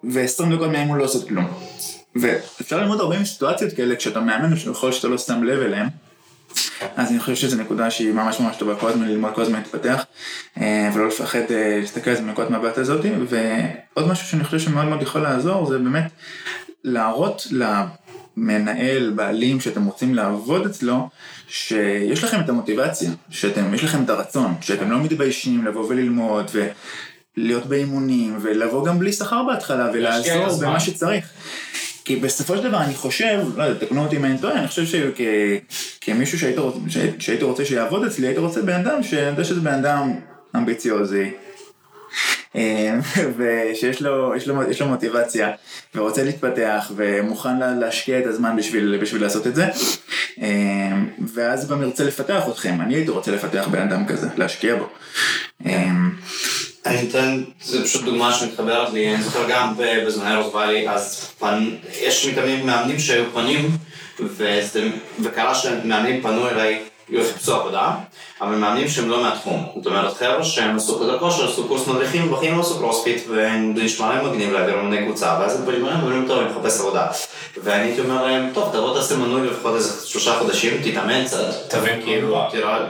ו-20 0.03 0.55
דקות 0.55 0.71
מהאימון 0.71 0.97
לא 0.97 1.03
עושות 1.03 1.27
כלום. 1.27 1.47
ואפשר 2.15 2.77
ללמוד 2.77 2.99
הרבה 2.99 3.19
מסיטואציות 3.19 3.73
כאלה 3.73 3.95
כשאתה 3.95 4.19
מאמן, 4.19 4.55
שאתה 4.91 5.07
לא 5.07 5.17
שם 5.17 5.43
לב 5.43 5.61
אליהם. 5.61 5.87
אז 6.95 7.11
אני 7.11 7.19
חושב 7.19 7.35
שזו 7.35 7.57
נקודה 7.57 7.91
שהיא 7.91 8.13
ממש 8.13 8.39
ממש 8.39 8.55
טובה 8.55 8.75
כל 8.75 8.89
הזמן 8.89 9.07
ללמוד, 9.07 9.33
כל 9.33 9.41
הזמן 9.41 9.59
להתפתח, 9.59 10.05
אה, 10.61 10.89
ולא 10.93 11.07
לפחד 11.07 11.51
אה, 11.51 11.77
להסתכל 11.81 12.09
על 12.09 12.15
זה 12.15 12.21
מנקודת 12.21 12.49
מבט 12.49 12.77
הזאת. 12.77 13.05
ועוד 13.29 14.07
משהו 14.07 14.27
שאני 14.27 14.43
חושב 14.43 14.59
שמאוד 14.59 14.85
מאוד 14.85 15.01
יכול 15.01 15.21
לעזור, 15.21 15.65
זה 15.65 15.77
באמת 15.77 16.11
להראות 16.83 17.47
למנהל, 18.37 19.11
בעלים 19.15 19.59
שאתם 19.59 19.85
רוצים 19.85 20.15
לעבוד 20.15 20.65
אצלו, 20.65 21.09
שיש 21.47 22.23
לכם 22.23 22.39
את 22.39 22.49
המוטיבציה, 22.49 23.09
שיש 23.29 23.83
לכם 23.83 24.03
את 24.03 24.09
הרצון, 24.09 24.53
שאתם 24.61 24.91
לא 24.91 24.99
מתביישים 24.99 25.65
לבוא 25.65 25.85
וללמוד, 25.89 26.49
ו... 26.53 26.67
להיות 27.37 27.65
באימונים, 27.65 28.37
ולבוא 28.41 28.85
גם 28.85 28.99
בלי 28.99 29.13
שכר 29.13 29.43
בהתחלה, 29.43 29.89
ולעזור 29.93 30.61
במה 30.61 30.79
שצריך. 30.79 31.29
כי 32.11 32.15
בסופו 32.15 32.57
של 32.57 32.63
דבר 32.63 32.81
אני 32.81 32.93
חושב, 32.93 33.39
לא 33.55 33.63
יודע, 33.63 33.85
תקנו 33.85 34.03
אותי 34.03 34.17
אם 34.17 34.25
אני 34.25 34.37
טועה, 34.37 34.59
אני 34.59 34.67
חושב 34.67 34.83
שכמישהו 34.85 36.39
שהיית, 36.39 36.57
שהיית 37.19 37.43
רוצה 37.43 37.65
שיעבוד 37.65 38.05
אצלי, 38.05 38.27
הייתי 38.27 38.39
רוצה 38.39 38.61
בן 38.61 38.87
אדם 38.87 39.03
שאני 39.03 39.21
יודע 39.21 39.43
שזה 39.43 39.61
בן 39.61 39.73
אדם 39.73 40.13
אמביציוזי. 40.55 41.31
אה, 42.55 42.99
ושיש 43.37 44.01
לו, 44.01 44.35
יש 44.35 44.47
לו, 44.47 44.69
יש 44.69 44.81
לו 44.81 44.87
מוטיבציה 44.87 45.51
ורוצה 45.95 46.23
להתפתח 46.23 46.91
ומוכן 46.95 47.79
להשקיע 47.79 48.19
את 48.19 48.25
הזמן 48.25 48.55
בשביל, 48.55 48.99
בשביל 49.01 49.21
לעשות 49.21 49.47
את 49.47 49.55
זה 49.55 49.67
אה, 50.41 50.91
ואז 51.33 51.69
גם 51.69 51.81
ירצה 51.81 52.03
לפתח 52.03 52.43
אתכם, 52.49 52.81
אני 52.81 52.95
הייתי 52.95 53.11
רוצה 53.11 53.31
לפתח 53.31 53.67
בן 53.71 53.81
אדם 53.81 54.05
כזה, 54.05 54.27
להשקיע 54.37 54.75
בו. 54.75 54.89
אני 56.85 57.09
אתן, 57.09 57.43
זה 57.63 57.83
פשוט 57.83 58.03
דוגמה 58.03 58.33
שמתחברת 58.33 58.93
לי, 58.93 59.15
אני 59.15 59.23
זוכר 59.23 59.49
גם 59.49 59.73
בזמני 59.77 60.35
רוזוואלי, 60.35 60.89
אז 60.89 61.31
פן, 61.39 61.69
יש 62.01 62.25
מתאמנים 62.25 62.65
מאמנים 62.65 62.99
שהיו 62.99 63.23
פנים, 63.33 63.69
וזה, 64.19 64.89
וקרה 65.19 65.55
שמאמנים 65.55 66.21
פנו 66.21 66.49
אליי, 66.49 66.79
חיפשו 67.19 67.55
עבודה, 67.55 67.91
אבל 68.41 68.55
מאמנים 68.55 68.87
שהם 68.87 69.09
לא 69.09 69.23
מהתחום. 69.23 69.65
זאת 69.75 69.85
אומרת, 69.85 70.13
חבר'ה 70.13 70.43
שהם 70.43 70.75
עשו 70.75 70.99
חדר 70.99 71.19
כושר, 71.19 71.51
עשו 71.51 71.67
קורס 71.67 71.87
מדריכים, 71.87 72.31
בחיים 72.31 72.57
לא 72.57 72.61
עשו 72.61 72.77
קרוספיט, 72.77 73.23
וזה 73.29 73.49
נשמע 73.57 74.09
להם 74.09 74.29
מגניב 74.29 74.51
להעביר 74.51 74.75
אימוני 74.75 75.05
קבוצה, 75.05 75.37
ואז 75.39 75.59
הם 75.59 75.65
פונים 75.65 75.85
אליהם 75.85 75.99
ואומרים, 75.99 76.27
טוב, 76.27 76.39
אני 76.39 76.49
מחפש 76.51 76.79
עבודה. 76.79 77.07
ואני 77.63 77.83
הייתי 77.83 78.01
אומר 78.01 78.25
להם, 78.25 78.49
טוב, 78.53 78.69
תבוא 78.73 78.95
תעשה 78.95 79.15
מנוי 79.17 79.47
לפחות 79.47 79.75
איזה 79.75 80.07
שלושה 80.07 80.39
חודשים, 80.39 80.81
תתאמן 80.83 81.25
קצת. 81.25 81.69
תבין 81.69 82.01
כאילו, 82.01 82.41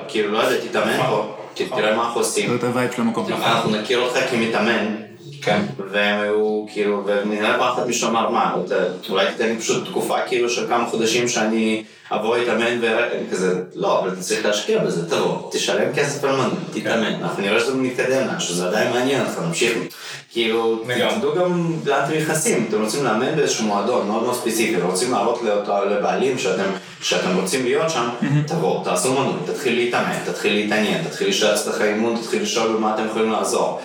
כאילו, 0.07 0.31
לא 0.31 0.37
יודע, 0.37 0.65
תתאמן 0.67 0.97
פה. 0.97 1.40
תראה 1.53 1.95
מה 1.95 2.05
אנחנו 2.05 2.21
עושים. 2.21 2.55
את 2.55 2.63
ה 2.63 2.69
vibe 2.69 2.91
של 2.95 3.01
המקום. 3.01 3.27
אנחנו 3.33 3.71
נכיר 3.71 3.99
אותך 3.99 4.17
כמתאמן. 4.31 4.95
כן. 5.41 5.61
והם 5.91 6.21
היו 6.21 6.65
כאילו, 6.71 7.03
ונראה 7.05 7.57
פעם 7.57 7.73
אחת 7.73 7.85
מישהו 7.87 8.09
אמר, 8.09 8.29
מה, 8.29 8.55
אולי 9.09 9.25
תיתן 9.31 9.49
לי 9.49 9.57
פשוט 9.57 9.87
תקופה 9.87 10.15
כאילו 10.27 10.49
של 10.49 10.67
כמה 10.67 10.85
חודשים 10.89 11.27
שאני 11.27 11.83
אבוא 12.11 12.37
להתאמן 12.37 12.79
וכזה, 12.81 13.61
לא, 13.75 13.99
אבל 13.99 14.09
אתה 14.13 14.21
צריך 14.21 14.45
להשקיע 14.45 14.79
בזה, 14.83 15.09
תבוא, 15.09 15.51
תשלם 15.51 15.93
כסף 15.95 16.23
על 16.23 16.35
מנוי, 16.35 16.53
תתאמן, 16.73 17.13
אנחנו 17.21 17.41
נראה 17.41 17.59
שזה 17.59 17.75
מתקדם 17.75 18.27
משהו, 18.35 18.55
זה 18.55 18.67
עדיין 18.67 18.93
מעניין, 18.93 19.21
אנחנו 19.21 19.47
נמשיך. 19.47 19.77
כאילו, 20.33 20.83
תדעו 21.17 21.35
גם 21.35 21.73
לאן 21.85 22.05
אתם 22.05 22.17
נכנסים, 22.17 22.65
אתם 22.69 22.81
רוצים 22.81 23.03
לאמן 23.03 23.35
באיזשהו 23.35 23.65
מועדון 23.65 24.07
מאוד 24.07 24.23
מאוד 24.23 24.35
ספציפי, 24.35 24.81
רוצים 24.81 25.11
להראות 25.11 25.41
לבעלים 25.91 26.37
שאתם, 26.37 26.69
שאתם 27.01 27.37
רוצים 27.37 27.63
להיות 27.65 27.89
שם, 27.89 28.09
תבואו, 28.47 28.83
תעשו 28.83 29.13
מנוי, 29.13 29.33
תתחיל 29.45 29.75
להתאמן, 29.75 30.17
תתחיל 30.25 30.53
להתעניין, 30.53 31.03
תתחיל 31.03 31.27
לשאול 31.29 31.53
אצלך 31.53 31.81
אימון, 31.81 32.17
תתחיל 32.21 32.41
לשאול 32.41 32.73
במה 32.73 32.95
אתם 32.95 33.05
יכולים 33.05 33.31
לעזור. 33.31 33.81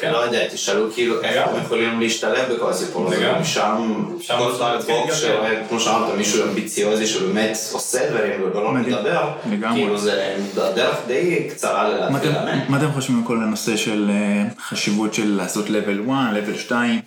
כן. 0.00 0.12
לא 0.12 0.18
יודע, 0.18 0.48
תשאלו 0.48 0.92
כאילו 0.92 1.22
איך 1.22 1.48
אתם 1.48 1.58
יכולים 1.64 2.00
להשתלב 2.00 2.52
בכל 2.52 2.70
הסיפור 2.70 3.12
הזה, 3.12 3.32
משם, 3.40 4.04
כל 4.38 4.52
אחד 4.56 4.78
בוק 4.86 5.12
שרואה, 5.14 5.62
כמו 5.68 5.80
שאמרת, 5.80 6.14
מישהו 6.16 6.44
אמביציוזי 6.44 7.06
שבאמת 7.06 7.56
עושה 7.72 8.10
דברים 8.10 8.42
ולא 8.42 8.72
מדבר, 8.72 9.30
כאילו 9.74 9.98
זה 9.98 10.36
דרך 10.54 10.96
די 11.06 11.48
קצרה 11.50 11.88
להתחיל 11.88 12.30
לאמן. 12.32 12.58
מה 12.68 12.76
אתם 12.76 12.92
חושבים 12.92 13.18
על 13.18 13.24
כל 13.26 13.36
הנושא 13.36 13.76
של 13.76 14.10
אה, 14.10 14.44
חשיבות 14.68 15.14
של 15.14 15.34
לעשות 15.36 15.66
level 15.66 16.10
1, 16.10 16.14
level 16.32 16.58
2? 16.58 17.00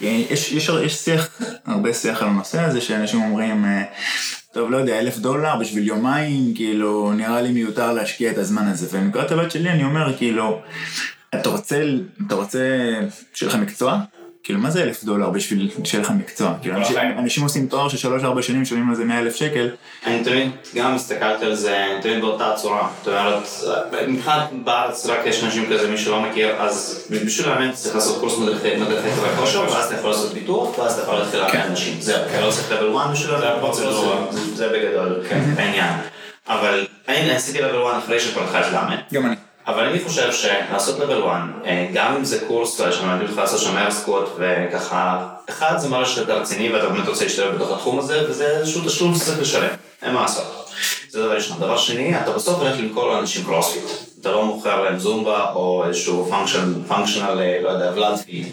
יש, 0.00 0.52
יש, 0.52 0.70
יש 0.84 0.94
שיח, 0.94 1.28
הרבה 1.66 1.94
שיח 1.94 2.22
על 2.22 2.28
הנושא 2.28 2.60
הזה, 2.60 2.80
שאנשים 2.80 3.22
אומרים, 3.22 3.64
אה, 3.64 3.82
טוב, 4.52 4.70
לא 4.70 4.76
יודע, 4.76 4.98
אלף 4.98 5.18
דולר 5.18 5.56
בשביל 5.60 5.86
יומיים, 5.86 6.54
כאילו, 6.54 7.12
נראה 7.12 7.40
לי 7.40 7.52
מיותר 7.52 7.92
להשקיע 7.92 8.30
את 8.30 8.38
הזמן 8.38 8.68
הזה. 8.68 8.86
ומנקודת 8.90 9.32
הבת 9.32 9.50
שלי 9.50 9.70
אני 9.70 9.84
אומר, 9.84 10.16
כאילו, 10.16 10.60
אתה 11.34 11.48
רוצה, 11.48 11.82
אתה 12.26 12.34
רוצה 12.34 12.58
שיהיה 13.34 13.52
לך 13.52 13.58
מקצוע? 13.58 13.98
כאילו, 14.42 14.58
מה 14.58 14.70
זה 14.70 14.82
אלף 14.82 15.04
דולר 15.04 15.30
בשביל 15.30 15.70
שיהיה 15.84 16.04
לך 16.04 16.10
מקצוע? 16.10 16.54
כאילו, 16.62 16.76
אנשים- 16.76 16.96
החיים. 16.96 17.18
אנשים 17.18 17.42
עושים 17.42 17.66
תואר 17.66 17.88
של 17.88 17.96
שלוש-ארבע 17.96 18.42
שנים, 18.42 18.62
משלמים 18.62 18.88
על 18.90 18.96
זה 18.96 19.04
מאה 19.04 19.18
אלף 19.18 19.34
שקל. 19.36 19.68
אני 20.06 20.24
תמיד 20.24 20.50
גם 20.74 20.94
הסתכלתי 20.94 21.44
על 21.44 21.54
זה, 21.54 21.98
תמיד 22.02 22.20
באותה 22.20 22.52
צורה. 22.56 22.88
זאת 23.04 23.08
אומרת, 23.08 23.42
מבחינת 24.08 24.48
בארץ 24.64 25.06
רק 25.06 25.18
יש 25.26 25.44
אנשים 25.44 25.66
כזה, 25.72 25.88
מי 25.90 25.98
שלא 25.98 26.20
מכיר, 26.22 26.56
אז 26.62 27.06
בשביל 27.10 27.48
לאמן 27.48 27.72
צריך 27.72 27.94
לעשות 27.94 28.20
קורס 28.20 28.38
מדריכי 28.38 28.80
חדרי 28.80 29.36
כושר, 29.38 29.60
ואז 29.60 29.86
אתה 29.86 29.94
יכול 29.94 30.10
לעשות 30.10 30.32
ביטוח, 30.34 30.78
ואז 30.78 30.92
אתה 30.92 31.02
יכול 31.02 31.14
להתחיל 31.14 31.40
לאמן 31.40 31.60
אנשים. 31.60 32.00
זהו, 32.00 32.16
אתה 32.30 32.40
לא 32.40 32.50
צריך 32.50 32.70
level 32.72 32.96
1 32.98 33.10
בשביל 33.12 33.30
זה. 33.30 33.36
זה- 34.54 34.68
בגדול 34.68 35.22
העניין. 35.58 35.94
אבל 36.48 36.86
אני 37.08 37.30
עשיתי 37.30 37.58
level 37.58 37.62
1 37.92 38.02
אחרי 38.04 38.20
שכבר 38.20 38.44
התחלתי 38.44 38.72
לאמן. 38.72 38.96
גם 39.14 39.26
אני. 39.26 39.36
אבל 39.66 39.84
אני 39.84 40.00
חושב 40.04 40.32
שלעשות 40.32 40.98
level 40.98 41.26
1, 41.26 41.40
אה, 41.64 41.86
גם 41.92 42.16
אם 42.16 42.24
זה 42.24 42.44
קורס 42.48 42.80
שמלמדים 42.90 43.26
אותך 43.26 43.38
לעשות 43.38 43.60
שם 43.60 43.76
air 43.76 43.96
squat 43.96 44.28
וככה, 44.38 45.28
אחד 45.48 45.78
זה 45.78 45.88
מראה 45.88 46.06
שאתה 46.06 46.34
רציני 46.34 46.72
ואתה 46.72 46.88
באמת 46.88 47.08
רוצה 47.08 47.24
להשתלב 47.24 47.54
בתוך 47.54 47.72
התחום 47.72 47.98
הזה, 47.98 48.30
וזה 48.30 48.58
איזשהו 48.58 48.80
תשלום 48.86 49.14
שצריך 49.14 49.40
לשלם, 49.40 49.68
אין 50.02 50.14
מה 50.14 50.22
לעשות. 50.22 50.70
זה 51.08 51.22
דבר 51.22 51.34
ראשון. 51.34 51.60
דבר 51.60 51.76
שני, 51.76 52.20
אתה 52.20 52.30
בסוף 52.30 52.58
הולך 52.58 52.78
למכור 52.78 53.12
לאנשים 53.12 53.44
קרוספיט. 53.44 53.84
אתה 54.26 54.34
לא 54.34 54.44
מוכר 54.44 54.82
להם 54.82 54.98
זומבה 54.98 55.52
או 55.54 55.84
איזשהו 55.88 56.30
functional, 56.88 57.40
לא 57.62 57.68
יודע, 57.68 57.92
ולאד 57.94 58.16
פיד, 58.16 58.46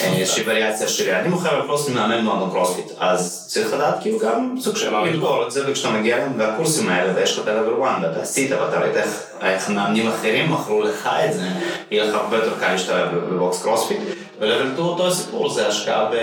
איזושהי 0.00 0.42
וריאציה 0.46 0.88
שלי. 0.88 1.16
אני 1.16 1.28
מוכר 1.28 1.58
לקרוספיט 1.58 1.94
מאמן 1.94 2.24
מועדון 2.24 2.50
קרוספיט, 2.50 2.86
אז 2.98 3.46
צריך 3.48 3.72
לדעת 3.72 3.94
כאילו 4.00 4.18
גם 4.18 4.54
סוג 4.60 4.76
של 4.76 4.94
למכור 4.94 5.46
את 5.46 5.50
זה, 5.50 5.70
וכשאתה 5.70 5.90
מגיע 5.90 6.18
להם, 6.18 6.32
והקורסים 6.38 6.88
האלה, 6.88 7.12
ויש 7.16 7.38
לך 7.38 7.44
את 7.44 7.48
ה-level 7.48 7.84
1, 7.84 7.98
ואתה 8.02 8.20
עשית, 8.20 8.50
ואתה 8.52 8.80
ראית 8.80 8.96
איך 9.42 9.70
מאמנים 9.70 10.08
אחרים 10.08 10.52
מכרו 10.52 10.82
לך 10.82 11.10
את 11.28 11.32
זה, 11.32 11.48
יהיה 11.90 12.04
לך 12.04 12.14
הרבה 12.14 12.36
יותר 12.36 12.52
קל 12.60 12.72
להשתלב 12.72 13.08
ב 13.14 13.26
box 13.26 13.62
קרוספיט. 13.62 13.98
ו-level 14.42 14.72
2 14.74 14.78
אותו 14.78 15.08
הסיפור, 15.08 15.50
זה 15.50 15.68
השקעה 15.68 16.04
ב... 16.12 16.16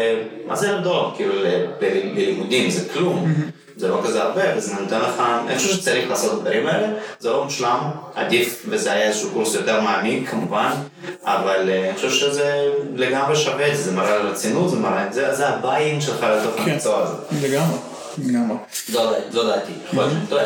מה 0.47 0.55
זה 0.55 0.69
אלף 0.69 0.83
דולר? 0.83 1.09
כאילו 1.15 1.33
ל- 1.35 1.65
ב- 1.81 2.15
בלימודים, 2.15 2.69
זה 2.69 2.89
כלום. 2.93 3.33
זה 3.77 3.87
לא 3.87 4.01
כזה 4.03 4.23
הרבה, 4.23 4.41
וזה 4.57 4.73
נותן 4.81 4.99
לך, 4.99 5.23
אני 5.47 5.57
חושב 5.57 5.69
שצריך 5.73 6.09
לעשות 6.09 6.33
את 6.33 6.37
הדברים 6.37 6.67
האלה, 6.67 6.87
זה 7.19 7.29
לא 7.29 7.43
מושלם, 7.43 7.79
עדיף, 8.15 8.65
וזה 8.69 8.91
היה 8.91 9.07
איזשהו 9.07 9.29
קורס 9.29 9.53
יותר 9.55 9.81
מעמיק 9.81 10.29
כמובן, 10.29 10.71
אבל 11.23 11.69
אה, 11.69 11.85
אני 11.89 11.95
חושב 11.95 12.09
שזה 12.09 12.67
לגמרי 12.95 13.35
שווה 13.35 13.71
את 13.71 13.77
זה, 13.77 13.83
זה 13.83 13.91
מראה 13.91 14.13
על 14.15 14.27
רצינות, 14.27 14.69
זה 14.69 14.75
מראה, 14.75 15.07
זה, 15.11 15.35
זה 15.35 15.47
ה 15.49 15.57
buy-in 15.57 16.01
שלך 16.01 16.23
לתוך 16.23 16.55
כן. 16.65 16.71
המקצוע 16.71 16.97
הזה. 16.99 17.47
לגמרי. 17.47 17.77
לגמרי. 18.25 18.57
זו 19.31 19.43
דעתי, 19.47 19.71
יכול 19.87 19.99
להיות 20.03 20.11
שאני 20.11 20.27
טועה. 20.29 20.45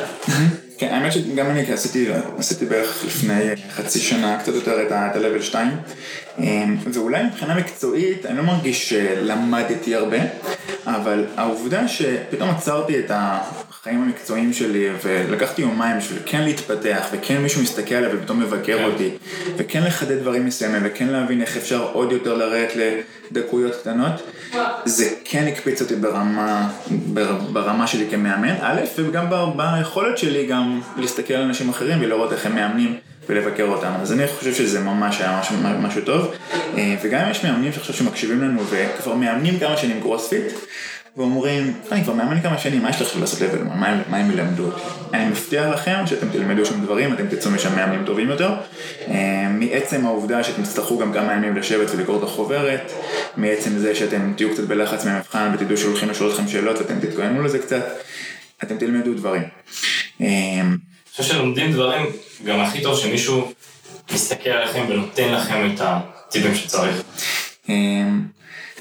כן, 0.89 0.93
האמת 0.93 1.11
שגם 1.13 1.49
אני 1.49 1.73
עשיתי, 1.73 2.07
עשיתי 2.37 2.65
בערך 2.65 3.03
לפני 3.05 3.43
חצי 3.71 3.99
שנה 3.99 4.37
קצת 4.39 4.53
יותר 4.53 4.87
את 4.87 4.91
ה-level 4.91 5.41
2 5.41 5.67
אמ, 6.39 6.77
ואולי 6.93 7.23
מבחינה 7.23 7.55
מקצועית 7.55 8.25
אני 8.25 8.37
לא 8.37 8.43
מרגיש 8.43 8.89
שלמדתי 8.89 9.95
הרבה 9.95 10.17
אבל 10.87 11.25
העובדה 11.37 11.87
שפתאום 11.87 12.49
עצרתי 12.49 12.99
את 12.99 13.11
החיים 13.13 14.01
המקצועיים 14.03 14.53
שלי 14.53 14.87
ולקחתי 15.03 15.61
יומיים 15.61 15.97
בשביל 15.97 16.19
כן 16.25 16.41
להתפתח 16.43 17.05
וכן 17.11 17.41
מישהו 17.41 17.61
מסתכל 17.61 17.95
עליי 17.95 18.15
ופתאום 18.15 18.39
מבקר 18.39 18.77
כן. 18.77 18.83
אותי 18.83 19.09
וכן 19.57 19.83
לחדד 19.83 20.19
דברים 20.19 20.45
מסוימים 20.45 20.81
וכן 20.85 21.07
להבין 21.07 21.41
איך 21.41 21.57
אפשר 21.57 21.87
עוד 21.93 22.11
יותר 22.11 22.33
לרדת 22.37 22.71
לדקויות 23.31 23.75
קטנות 23.75 24.11
זה 24.85 25.09
כן 25.25 25.47
הקפיץ 25.47 25.81
אותי 25.81 25.95
ברמה, 25.95 26.69
בר- 26.91 27.39
ברמה 27.53 27.87
שלי 27.87 28.05
כמאמן, 28.11 28.55
א', 28.61 28.81
וגם 28.97 29.25
ביכולת 29.55 30.17
שלי 30.17 30.45
גם 30.45 30.81
להסתכל 30.97 31.33
על 31.33 31.43
אנשים 31.43 31.69
אחרים 31.69 31.97
ולראות 32.01 32.33
איך 32.33 32.45
הם 32.45 32.55
מאמנים 32.55 32.95
ולבקר 33.29 33.63
אותם. 33.63 33.91
אז 34.01 34.13
אני 34.13 34.27
חושב 34.27 34.53
שזה 34.53 34.79
ממש 34.79 35.21
היה 35.21 35.39
משהו, 35.39 35.55
משהו 35.81 36.01
טוב. 36.01 36.31
אה, 36.77 36.95
וגם 37.03 37.19
אם 37.19 37.31
יש 37.31 37.45
מאמנים 37.45 37.73
שעכשיו 37.73 37.95
שמקשיבים 37.95 38.41
לנו 38.41 38.61
וכבר 38.69 39.15
מאמנים 39.15 39.59
כמה 39.59 39.77
שנים 39.77 40.01
קרוספיט, 40.01 40.53
ואומרים, 41.17 41.73
אני 41.91 42.03
כבר 42.03 42.13
מאמן 42.13 42.41
כמה 42.41 42.57
שנים, 42.57 42.81
מה 42.81 42.89
יש 42.89 43.01
לך 43.01 43.17
לעשות 43.19 43.41
לבל? 43.41 43.63
מה, 43.63 44.01
מה 44.09 44.17
הם 44.17 44.31
ילמדו 44.31 44.65
אותי? 44.65 44.81
אני 45.13 45.25
מבטיח 45.25 45.65
לכם 45.65 46.03
שאתם 46.05 46.29
תלמדו 46.29 46.65
שם 46.65 46.85
דברים, 46.85 47.13
אתם 47.13 47.27
תצאו 47.27 47.51
משם 47.51 47.75
מאמנים 47.75 48.05
טובים 48.05 48.29
יותר. 48.29 48.53
אה, 49.07 49.47
מעצם 49.49 50.05
העובדה 50.05 50.43
שאתם 50.43 50.63
תצטרכו 50.63 50.99
גם 50.99 51.13
כמה 51.13 51.33
ימים 51.33 51.57
לשבת 51.57 51.91
ולקרוא 51.91 52.17
את 52.17 52.23
החוברת, 52.23 52.91
מעצם 53.37 53.77
זה 53.77 53.95
שאתם 53.95 54.33
תהיו 54.37 54.53
קצת 54.53 54.63
בלחץ 54.63 55.05
מהמבחן 55.05 55.51
ותדעו 55.53 55.77
שהולכים 55.77 56.09
לשאול 56.09 56.31
אתכם 56.31 56.47
שאלות 56.47 56.77
ואתם 56.77 56.99
תתכוננו 56.99 57.43
לזה 57.43 57.59
קצת, 57.59 57.85
אתם 58.63 58.77
תלמדו 58.77 59.13
דברים. 59.13 59.43
אה, 61.13 61.17
חושב 61.17 61.33
שלומדים 61.33 61.71
דברים, 61.71 62.05
גם 62.45 62.59
הכי 62.59 62.81
טוב 62.81 62.99
שמישהו 62.99 63.51
מסתכל 64.13 64.49
עליכם 64.49 64.85
ונותן 64.89 65.33
לכם 65.33 65.69
את 65.73 65.81
הטיפים 65.81 66.55
שצריך. 66.55 67.01
אמ, 67.69 68.21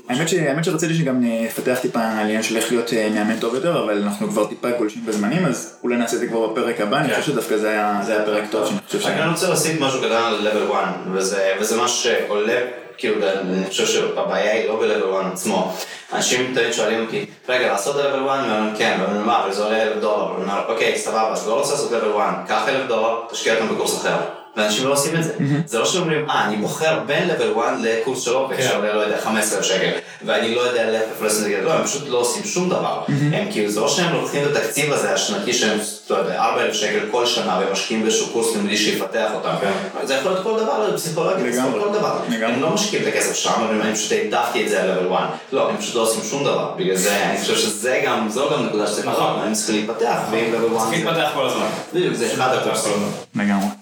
האמת, 0.08 0.28
ש... 0.28 0.34
האמת 0.34 0.64
שרציתי 0.64 0.94
שגם 0.94 1.16
נפתח 1.20 1.78
טיפה 1.82 2.00
על 2.00 2.16
העניין 2.18 2.42
של 2.42 2.56
איך 2.56 2.72
להיות 2.72 2.92
אה, 2.92 3.08
מאמן 3.14 3.38
טוב 3.38 3.54
יותר, 3.54 3.84
אבל 3.84 4.02
אנחנו 4.02 4.28
כבר 4.28 4.46
טיפה 4.46 4.70
גולשים 4.70 5.06
בזמנים, 5.06 5.44
אז 5.44 5.78
אולי 5.82 5.96
נעשה 5.96 6.14
את 6.14 6.20
זה 6.20 6.26
כבר 6.26 6.46
בפרק 6.46 6.80
הבא, 6.80 6.98
אני 6.98 7.08
כן. 7.08 7.20
חושב 7.20 7.32
שדווקא 7.32 7.56
זה 7.56 7.70
היה, 7.70 8.00
זה 8.06 8.16
היה 8.16 8.24
פרק 8.24 8.44
טוב, 8.50 8.66
שאני 8.66 8.78
חושב 8.86 9.00
ש... 9.00 9.06
אני 9.06 9.30
רוצה 9.30 9.48
להוסיף 9.48 9.80
משהו 9.80 10.00
קטן 10.00 10.12
על 10.12 10.48
level 10.48 10.72
1, 10.72 10.94
וזה, 11.12 11.52
וזה 11.60 11.82
משהו 11.82 11.96
שעולה, 11.96 12.60
כאילו, 13.02 13.28
אני 13.28 13.66
חושב 13.68 13.86
שהבעיה 13.86 14.52
היא 14.52 14.68
לא 14.68 14.76
ב-level 14.76 15.22
1 15.22 15.32
עצמו. 15.32 15.72
אנשים 16.12 16.54
תמיד 16.54 16.72
שואלים 16.72 17.04
אותי, 17.04 17.26
רגע, 17.48 17.72
לעשות 17.72 17.96
level 17.96 17.98
1? 17.98 18.06
ואני 18.26 18.58
אומר, 18.58 18.78
כן, 18.78 18.98
ואני 19.00 19.14
אומר, 19.14 19.26
מה, 19.26 19.44
אבל 19.44 19.52
זה 19.52 19.64
עולה 19.64 19.82
אלף 19.82 19.96
דולר. 20.00 20.32
ואני 20.32 20.42
אומר, 20.42 20.62
אוקיי, 20.68 20.98
סבבה, 20.98 21.32
אז 21.32 21.48
לא 21.48 21.54
רוצה 21.54 21.72
לעשות 21.72 21.90
level 21.92 22.20
1, 22.20 22.48
קח 22.48 22.68
אלף 22.68 22.88
דולר, 22.88 23.20
תשקיע 23.30 23.54
אותם 23.54 23.74
בקורס 23.74 24.00
אחר. 24.00 24.16
ואנשים 24.56 24.86
לא 24.86 24.92
עושים 24.92 25.16
את 25.16 25.24
זה. 25.24 25.32
זה 25.66 25.78
לא 25.78 25.84
שאומרים, 25.84 26.30
אה, 26.30 26.44
אני 26.44 26.56
בוחר 26.56 26.98
בין 27.06 27.30
level 27.30 27.58
1 27.60 27.72
לקורס 27.82 28.20
של 28.20 28.34
אופק. 28.34 28.60
שעולה, 28.60 28.94
לא 28.94 29.00
יודע, 29.00 29.20
15,000 29.20 29.64
שקל, 29.64 29.90
ואני 30.26 30.54
לא 30.54 30.60
יודע 30.60 30.90
לאיפה 30.90 31.24
לעשות 31.24 31.40
את 31.40 31.44
זה, 31.44 31.60
לא, 31.62 31.72
הם 31.72 31.84
פשוט 31.84 32.08
לא 32.08 32.18
עושים 32.18 32.44
שום 32.44 32.68
דבר. 32.68 33.02
הם 33.32 33.52
כאילו, 33.52 33.70
זה 33.70 33.80
לא 33.80 33.88
שהם 33.88 34.12
לוקחים 34.12 34.42
את 34.44 34.56
התקציב 34.56 34.92
הזה 34.92 35.12
השנתי 35.14 35.52
שהם, 35.52 35.78
לא 36.10 36.16
יודע, 36.16 36.42
4,000 36.44 36.74
שקל 36.74 37.00
כל 37.10 37.26
שנה, 37.26 37.60
ומשקיעים 37.68 38.02
באיזשהו 38.02 38.26
קורס 38.32 38.54
לימודי 38.56 38.76
שיפתח 38.76 39.30
אותם. 39.34 39.54
כן. 39.60 40.06
זה 40.06 40.14
יכול 40.14 40.32
להיות 40.32 40.44
כל 40.44 40.60
דבר, 40.60 40.96
פסיכולוגיה, 40.96 41.52
זה 41.52 41.58
יכול 41.58 41.70
לגמרי. 41.70 41.78
להיות 41.78 41.92
כל 41.92 41.98
דבר. 41.98 42.46
הם 42.46 42.62
לא 42.62 42.70
משקיעים 42.70 43.08
את 43.08 43.14
הכסף 43.14 43.34
שם, 43.34 43.50
אבל 43.50 43.80
אני 43.80 43.94
פשוט 43.94 44.12
העדפתי 44.12 44.64
את 44.64 44.68
זה 44.68 44.82
על 44.82 44.98
level 44.98 45.14
1. 45.14 45.28
לא, 45.52 45.70
הם 45.70 45.76
פשוט 45.76 45.94
לא 45.94 46.00
עושים 46.00 46.22
שום 46.30 46.44
דבר. 46.44 46.72
בגלל 46.76 46.96
זה, 46.96 47.16
אני 47.30 47.40
חושב 47.40 47.56
שזה 47.56 48.02
גם, 48.06 48.28
זו 48.28 48.50
גם 48.50 48.66
נקודה 48.66 48.86
שצריך 48.86 49.06
נכון. 49.06 49.26
לעשות, 49.26 49.46
הם 49.46 49.52
צריכים 49.52 49.76
להתפתח, 49.76 50.18
ואם 50.30 50.44
level 50.54 50.76
1 50.76 50.86
צריך 50.88 50.90
זה... 50.90 51.10
להתפתח 51.10 51.30
כל 51.34 51.46
הזמן. 51.46 51.66
בדיוק, 51.94 52.14
זה 52.14 52.32
אחד 52.34 52.54
הקורסים. 52.54 52.92
לגמרי. 53.36 53.81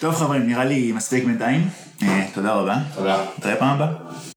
טוב 0.00 0.14
חברים, 0.14 0.46
נראה 0.46 0.64
לי 0.64 0.92
מספיק 0.92 1.24
בינתיים, 1.24 1.68
אה, 2.02 2.26
תודה 2.34 2.52
רבה, 2.52 2.76
תודה. 2.94 3.24
נתראה 3.38 3.56
פעם 3.56 3.68
הבאה. 3.80 4.35